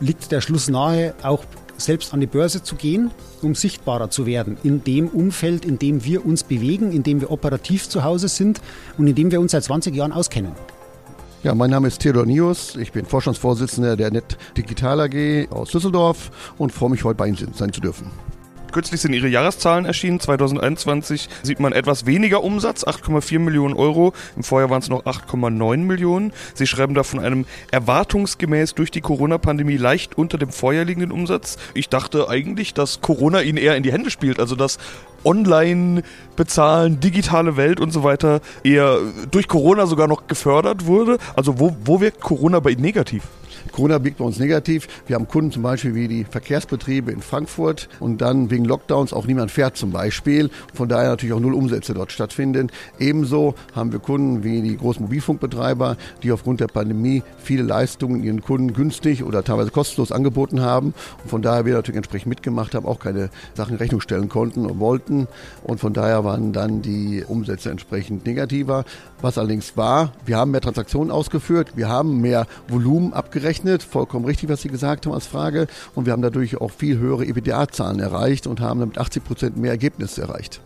liegt 0.00 0.32
der 0.32 0.40
Schluss 0.40 0.68
nahe, 0.68 1.14
auch 1.22 1.44
selbst 1.76 2.14
an 2.14 2.20
die 2.20 2.26
Börse 2.26 2.62
zu 2.62 2.76
gehen, 2.76 3.10
um 3.42 3.54
sichtbarer 3.54 4.10
zu 4.10 4.26
werden 4.26 4.56
in 4.62 4.84
dem 4.84 5.08
Umfeld, 5.08 5.64
in 5.64 5.78
dem 5.78 6.04
wir 6.04 6.24
uns 6.24 6.44
bewegen, 6.44 6.92
in 6.92 7.02
dem 7.02 7.20
wir 7.20 7.30
operativ 7.30 7.88
zu 7.88 8.04
Hause 8.04 8.28
sind 8.28 8.60
und 8.96 9.06
in 9.06 9.14
dem 9.14 9.30
wir 9.30 9.40
uns 9.40 9.52
seit 9.52 9.64
20 9.64 9.94
Jahren 9.94 10.12
auskennen. 10.12 10.52
Ja, 11.42 11.54
mein 11.54 11.70
Name 11.70 11.88
ist 11.88 12.00
Theodor 12.00 12.24
Nius. 12.24 12.74
Ich 12.76 12.92
bin 12.92 13.04
Vorstandsvorsitzender 13.04 13.96
der 13.96 14.10
Net 14.10 14.38
Digital 14.56 15.00
AG 15.00 15.48
aus 15.50 15.70
Düsseldorf 15.70 16.30
und 16.56 16.72
freue 16.72 16.90
mich, 16.90 17.04
heute 17.04 17.16
bei 17.16 17.26
Ihnen 17.28 17.52
sein 17.54 17.72
zu 17.72 17.82
dürfen. 17.82 18.10
Kürzlich 18.74 19.02
sind 19.02 19.12
ihre 19.12 19.28
Jahreszahlen 19.28 19.84
erschienen. 19.84 20.18
2021 20.18 21.28
sieht 21.44 21.60
man 21.60 21.72
etwas 21.72 22.06
weniger 22.06 22.42
Umsatz, 22.42 22.84
8,4 22.84 23.38
Millionen 23.38 23.74
Euro. 23.74 24.12
Im 24.34 24.42
Vorjahr 24.42 24.68
waren 24.68 24.82
es 24.82 24.88
noch 24.88 25.04
8,9 25.04 25.76
Millionen. 25.76 26.32
Sie 26.54 26.66
schreiben 26.66 26.92
da 26.92 27.04
von 27.04 27.20
einem 27.20 27.46
erwartungsgemäß 27.70 28.74
durch 28.74 28.90
die 28.90 29.00
Corona-Pandemie 29.00 29.76
leicht 29.76 30.18
unter 30.18 30.38
dem 30.38 30.48
vorher 30.48 30.84
liegenden 30.84 31.12
Umsatz. 31.12 31.56
Ich 31.74 31.88
dachte 31.88 32.28
eigentlich, 32.28 32.74
dass 32.74 33.00
Corona 33.00 33.42
ihnen 33.42 33.58
eher 33.58 33.76
in 33.76 33.84
die 33.84 33.92
Hände 33.92 34.10
spielt. 34.10 34.40
Also 34.40 34.56
dass 34.56 34.78
Online 35.24 36.02
bezahlen, 36.34 36.98
digitale 36.98 37.56
Welt 37.56 37.78
und 37.78 37.92
so 37.92 38.02
weiter 38.02 38.40
eher 38.64 38.98
durch 39.30 39.46
Corona 39.46 39.86
sogar 39.86 40.08
noch 40.08 40.26
gefördert 40.26 40.86
wurde. 40.86 41.18
Also 41.36 41.60
wo, 41.60 41.76
wo 41.84 42.00
wirkt 42.00 42.20
Corona 42.20 42.58
bei 42.58 42.70
Ihnen 42.70 42.82
negativ? 42.82 43.22
Corona 43.72 43.98
biegt 43.98 44.18
bei 44.18 44.24
uns 44.24 44.38
negativ. 44.38 44.88
Wir 45.06 45.16
haben 45.16 45.28
Kunden 45.28 45.52
zum 45.52 45.62
Beispiel 45.62 45.94
wie 45.94 46.08
die 46.08 46.24
Verkehrsbetriebe 46.24 47.10
in 47.10 47.20
Frankfurt 47.20 47.88
und 48.00 48.20
dann 48.20 48.50
wegen 48.50 48.64
Lockdowns 48.64 49.12
auch 49.12 49.26
niemand 49.26 49.50
fährt 49.50 49.76
zum 49.76 49.90
Beispiel. 49.90 50.50
Von 50.72 50.88
daher 50.88 51.10
natürlich 51.10 51.34
auch 51.34 51.40
null 51.40 51.54
Umsätze 51.54 51.94
dort 51.94 52.12
stattfinden. 52.12 52.70
Ebenso 52.98 53.54
haben 53.74 53.92
wir 53.92 53.98
Kunden 53.98 54.44
wie 54.44 54.62
die 54.62 54.76
großen 54.76 55.02
Mobilfunkbetreiber, 55.02 55.96
die 56.22 56.32
aufgrund 56.32 56.60
der 56.60 56.68
Pandemie 56.68 57.22
viele 57.38 57.62
Leistungen 57.62 58.22
ihren 58.22 58.42
Kunden 58.42 58.72
günstig 58.72 59.24
oder 59.24 59.42
teilweise 59.44 59.70
kostenlos 59.70 60.12
angeboten 60.12 60.60
haben. 60.60 60.94
Und 61.22 61.30
von 61.30 61.42
daher 61.42 61.64
wir 61.64 61.74
natürlich 61.74 61.96
entsprechend 61.96 62.28
mitgemacht 62.28 62.74
haben, 62.74 62.86
auch 62.86 62.98
keine 62.98 63.30
Sachen 63.54 63.72
in 63.72 63.78
Rechnung 63.78 64.00
stellen 64.00 64.28
konnten 64.28 64.66
und 64.66 64.78
wollten. 64.78 65.26
Und 65.62 65.80
von 65.80 65.92
daher 65.92 66.24
waren 66.24 66.52
dann 66.52 66.82
die 66.82 67.24
Umsätze 67.26 67.70
entsprechend 67.70 68.26
negativer. 68.26 68.84
Was 69.24 69.38
allerdings 69.38 69.74
war, 69.78 70.12
wir 70.26 70.36
haben 70.36 70.50
mehr 70.50 70.60
Transaktionen 70.60 71.10
ausgeführt, 71.10 71.72
wir 71.76 71.88
haben 71.88 72.20
mehr 72.20 72.46
Volumen 72.68 73.14
abgerechnet 73.14 73.54
gerechnet, 73.54 73.82
vollkommen 73.82 74.24
richtig, 74.24 74.48
was 74.48 74.62
Sie 74.62 74.68
gesagt 74.68 75.06
haben 75.06 75.12
als 75.12 75.26
Frage. 75.26 75.66
Und 75.94 76.06
wir 76.06 76.12
haben 76.12 76.22
dadurch 76.22 76.60
auch 76.60 76.70
viel 76.70 76.98
höhere 76.98 77.24
EBITDA-Zahlen 77.24 78.00
erreicht 78.00 78.46
und 78.46 78.60
haben 78.60 78.80
damit 78.80 78.98
80 78.98 79.24
Prozent 79.24 79.56
mehr 79.56 79.70
Ergebnisse 79.70 80.22
erreicht. 80.22 80.60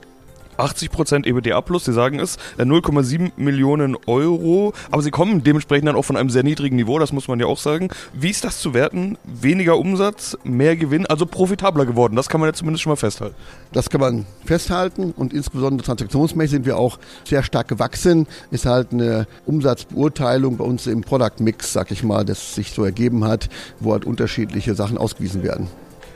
80% 0.59 1.27
EBITDA 1.27 1.61
plus, 1.61 1.85
Sie 1.85 1.93
sagen 1.93 2.19
es, 2.19 2.39
0,7 2.59 3.27
äh, 3.27 3.31
Millionen 3.37 3.97
Euro, 4.07 4.73
aber 4.91 5.03
Sie 5.03 5.11
kommen 5.11 5.43
dementsprechend 5.43 5.89
dann 5.89 5.97
auch 5.97 6.05
von 6.05 6.17
einem 6.17 6.31
sehr 6.31 6.43
niedrigen 6.43 6.77
Niveau, 6.77 6.99
das 6.99 7.13
muss 7.13 7.29
man 7.29 7.41
ja 7.41 7.47
auch 7.47 7.59
sagen. 7.59 7.89
Wie 8.13 8.31
ist 8.31 8.45
das 8.45 8.61
zu 8.61 8.75
werten? 8.75 9.17
Weniger 9.25 9.79
Umsatz, 9.79 10.37
mehr 10.45 10.77
Gewinn, 10.77 11.07
also 11.07 11.27
profitabler 11.27 11.87
geworden, 11.87 12.17
das 12.17 12.29
kann 12.29 12.41
man 12.41 12.49
ja 12.49 12.55
zumindest 12.55 12.83
schon 12.83 12.91
mal 12.91 12.97
festhalten. 12.97 13.37
Das 13.73 13.91
kann 13.91 14.01
man 14.01 14.27
festhalten 14.45 15.13
und 15.13 15.33
insbesondere 15.33 15.85
transaktionsmäßig 15.85 16.51
sind 16.51 16.67
wir 16.67 16.77
auch 16.77 16.99
sehr 17.25 17.43
stark 17.43 17.69
gewachsen. 17.69 18.27
Ist 18.51 18.67
halt 18.67 18.93
eine 18.93 19.27
Umsatzbeurteilung 19.47 20.57
bei 20.57 20.65
uns 20.65 20.87
im 20.87 21.03
Product 21.03 21.41
Mix, 21.41 21.73
sag 21.73 21.91
ich 21.91 22.03
mal, 22.03 22.25
das 22.25 22.55
sich 22.55 22.73
so 22.73 22.85
ergeben 22.85 23.25
hat, 23.25 23.49
wo 23.81 23.93
halt 23.93 24.05
unterschiedliche 24.05 24.75
Sachen 24.75 24.99
ausgewiesen 24.99 25.43
werden. 25.43 25.69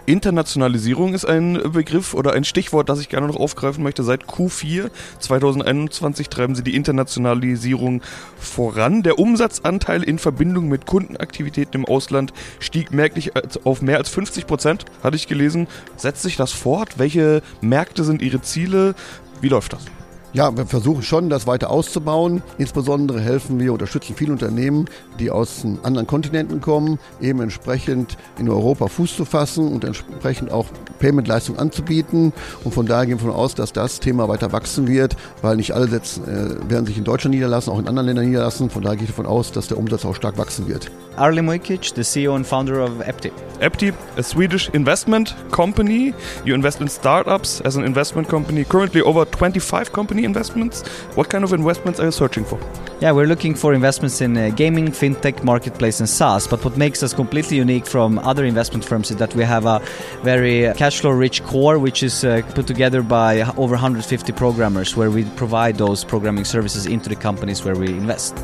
Internationalisierung 0.07 1.15
ist 1.15 1.25
ein 1.25 1.61
Begriff 1.73 2.15
oder 2.15 2.33
ein 2.33 2.45
Stichwort, 2.45 2.89
das 2.89 3.01
ich 3.01 3.09
gerne 3.09 3.29
noch 3.29 3.37
aufgreifen 3.37 3.85
möchte. 3.85 4.03
Seit 4.03 4.25
Q4 4.25 4.91
2021 5.21 6.29
treiben 6.29 6.55
sie 6.57 6.65
die 6.65 6.75
Internationalisierung 6.75 8.03
voran. 8.37 9.03
Der 9.03 9.19
Umsatzanteil 9.19 10.03
in 10.03 10.19
Verbindung 10.19 10.69
mit 10.69 10.87
Kundenaktivitäten 10.87 11.83
im 11.83 11.85
Ausland 11.85 12.33
stieg 12.59 12.93
merklich 12.93 13.33
auf 13.65 13.81
mehr 13.81 13.99
als 13.99 14.09
50 14.09 14.47
Prozent, 14.47 14.85
hatte 15.05 15.17
ich 15.17 15.29
gelesen. 15.29 15.69
Setzt 15.97 16.23
sich 16.23 16.37
das 16.37 16.53
fort? 16.53 16.99
Welche 16.99 17.43
Märkte 17.61 18.03
sind 18.03 18.23
Ihre 18.23 18.43
Ziele? 18.43 18.95
Wie 19.41 19.49
läuft 19.49 19.73
das? 19.73 19.87
Ja, 20.35 20.57
wir 20.57 20.65
versuchen 20.65 21.03
schon, 21.03 21.29
das 21.29 21.47
weiter 21.47 21.69
auszubauen. 21.69 22.43
Insbesondere 22.57 23.21
helfen 23.21 23.61
wir, 23.61 23.71
unterstützen 23.71 24.15
viele 24.17 24.33
Unternehmen, 24.33 24.87
die 25.19 25.31
aus 25.31 25.63
anderen 25.83 26.07
Kontinenten 26.07 26.63
kommen, 26.63 26.99
eben 27.21 27.43
entsprechend 27.43 28.17
in 28.39 28.49
Europa 28.49 28.87
Fuß 28.87 29.15
zu 29.15 29.27
fassen 29.27 29.71
und 29.71 29.85
entsprechend 29.85 30.51
auch 30.51 30.69
Payment-Leistungen 31.01 31.59
anzubieten. 31.59 32.33
Und 32.65 32.73
von 32.73 32.87
daher 32.87 33.05
gehen 33.05 33.21
wir 33.21 33.27
davon 33.27 33.39
aus, 33.39 33.55
dass 33.55 33.75
das 33.75 34.01
Thema 34.01 34.27
weiter 34.27 34.53
wachsen 34.53 34.89
wird, 34.89 35.17
weil 35.43 35.57
nicht 35.57 35.73
alle 35.73 35.89
setzen, 35.89 36.25
äh, 36.25 36.71
werden 36.71 36.87
sich 36.87 36.97
in 36.97 37.05
Deutschland 37.05 37.35
niederlassen, 37.35 37.71
auch 37.71 37.79
in 37.79 37.87
anderen 37.87 38.07
Ländern 38.07 38.25
niederlassen. 38.25 38.71
Von 38.71 38.83
daher 38.83 38.97
gehe 38.97 39.05
ich 39.05 39.11
davon 39.11 39.27
aus, 39.27 39.53
dass 39.53 39.69
der 39.69 39.77
Umsatz 39.77 40.07
auch 40.07 40.15
stark 40.15 40.39
wachsen 40.39 40.67
wird. 40.67 40.91
Arli 41.17 41.43
Mujkic, 41.43 41.93
the 41.95 42.03
CEO 42.03 42.35
and 42.35 42.47
founder 42.47 42.83
of 42.83 43.07
Epti. 43.07 43.31
Epti, 43.61 43.93
a 44.17 44.23
Swedish 44.23 44.71
investment 44.71 45.37
company. 45.51 46.15
You 46.47 46.55
invest 46.55 46.81
in 46.81 46.89
startups 46.89 47.61
as 47.61 47.77
an 47.77 47.85
investment 47.85 48.29
company. 48.29 48.65
Currently 48.65 49.03
over 49.03 49.27
25 49.27 49.93
companies 49.93 50.22
investments. 50.25 50.87
What 51.17 51.29
kind 51.29 51.45
of 51.45 51.53
investments 51.53 52.01
are 52.01 52.07
you 52.07 52.13
searching 52.13 52.45
for? 52.45 52.59
Yeah, 53.01 53.13
we're 53.13 53.27
looking 53.27 53.55
for 53.55 53.75
investments 53.75 54.21
in 54.21 54.37
uh, 54.37 54.51
gaming, 54.51 54.89
fintech, 54.89 55.43
marketplace, 55.43 56.01
and 56.01 56.09
SaaS. 56.09 56.47
But 56.47 56.65
what 56.65 56.77
makes 56.77 57.03
us 57.03 57.13
completely 57.13 57.57
unique 57.57 57.87
from 57.87 58.19
other 58.21 58.45
investment 58.45 58.85
firms 58.85 59.11
is 59.11 59.17
that 59.17 59.35
we 59.35 59.45
have 59.45 59.67
a 59.67 59.81
very 60.23 60.73
cash 60.75 61.01
flow 61.01 61.11
rich 61.11 61.43
core, 61.45 61.79
which 61.79 62.03
is 62.03 62.25
uh, 62.25 62.43
put 62.55 62.67
together 62.67 63.03
by 63.03 63.43
over 63.57 63.75
150 63.75 64.33
programmers, 64.33 64.97
where 64.97 65.11
we 65.11 65.25
provide 65.37 65.79
those 65.79 66.05
programming 66.05 66.45
services 66.45 66.87
into 66.87 67.09
the 67.09 67.17
companies 67.17 67.65
where 67.65 67.75
we 67.75 67.89
invest. 67.89 68.37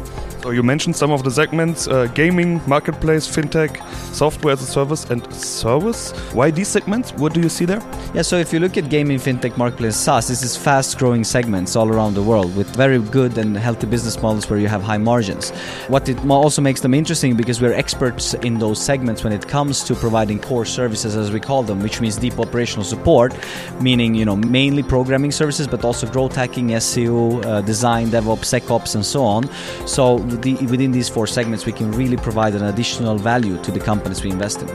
You 0.53 0.63
mentioned 0.63 0.97
some 0.97 1.11
of 1.11 1.23
the 1.25 1.31
segments: 1.31 1.89
uh, 1.89 2.07
gaming, 2.15 2.61
marketplace, 2.67 3.27
fintech, 3.27 3.77
software 4.15 4.53
as 4.55 4.63
a 4.63 4.67
service, 4.67 5.05
and 5.11 5.23
service. 5.35 6.13
Why 6.33 6.51
these 6.51 6.69
segments? 6.69 7.13
What 7.13 7.35
do 7.35 7.41
you 7.41 7.49
see 7.49 7.65
there? 7.65 7.83
Yeah, 8.15 8.23
so 8.23 8.37
if 8.37 8.53
you 8.53 8.61
look 8.61 8.77
at 8.77 8.89
gaming, 8.89 9.19
fintech, 9.19 9.57
marketplace, 9.57 9.97
SaaS, 9.97 10.29
this 10.29 10.43
is 10.43 10.57
fast-growing 10.57 11.25
segments 11.25 11.77
all 11.77 11.89
around 11.89 12.15
the 12.15 12.23
world 12.23 12.57
with 12.57 12.69
very 12.75 12.99
good 12.99 13.37
and 13.37 13.57
healthy 13.57 13.87
business 13.87 14.21
models 14.23 14.49
where 14.49 14.59
you 14.59 14.69
have 14.69 14.83
high 14.83 14.99
margins. 14.99 15.51
What 15.89 16.09
it 16.09 16.19
also 16.29 16.63
makes 16.63 16.81
them 16.81 16.95
interesting 16.95 17.37
because 17.37 17.61
we're 17.61 17.75
experts 17.75 18.35
in 18.35 18.59
those 18.59 18.81
segments 18.81 19.25
when 19.25 19.33
it 19.33 19.47
comes 19.47 19.85
to 19.85 19.95
providing 19.95 20.39
core 20.39 20.65
services, 20.65 21.17
as 21.17 21.31
we 21.31 21.41
call 21.41 21.63
them, 21.63 21.81
which 21.81 22.01
means 22.01 22.17
deep 22.17 22.39
operational 22.39 22.85
support, 22.85 23.35
meaning 23.81 24.15
you 24.15 24.25
know 24.25 24.37
mainly 24.37 24.83
programming 24.83 25.33
services, 25.33 25.67
but 25.67 25.85
also 25.85 26.07
growth 26.07 26.35
hacking, 26.35 26.69
SEO, 26.69 27.45
uh, 27.45 27.61
design, 27.63 28.09
DevOps, 28.09 28.49
SecOps, 28.55 28.95
and 28.95 29.05
so 29.05 29.23
on. 29.25 29.49
So 29.87 30.19
the, 30.43 30.55
within 30.67 30.93
these 30.93 31.09
four 31.09 31.27
segments, 31.27 31.67
we 31.67 31.73
can 31.73 31.93
really 31.93 32.17
provide 32.17 32.55
an 32.55 32.65
additional 32.65 33.19
value 33.19 33.57
to 33.63 33.71
the 33.71 33.81
companies 33.81 34.23
we 34.23 34.31
invest 34.31 34.63
in. 34.63 34.69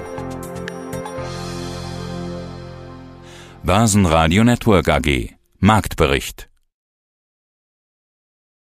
Börsenradio 3.64 4.44
Network 4.44 4.90
AG 4.90 5.38
Marktbericht 5.60 6.50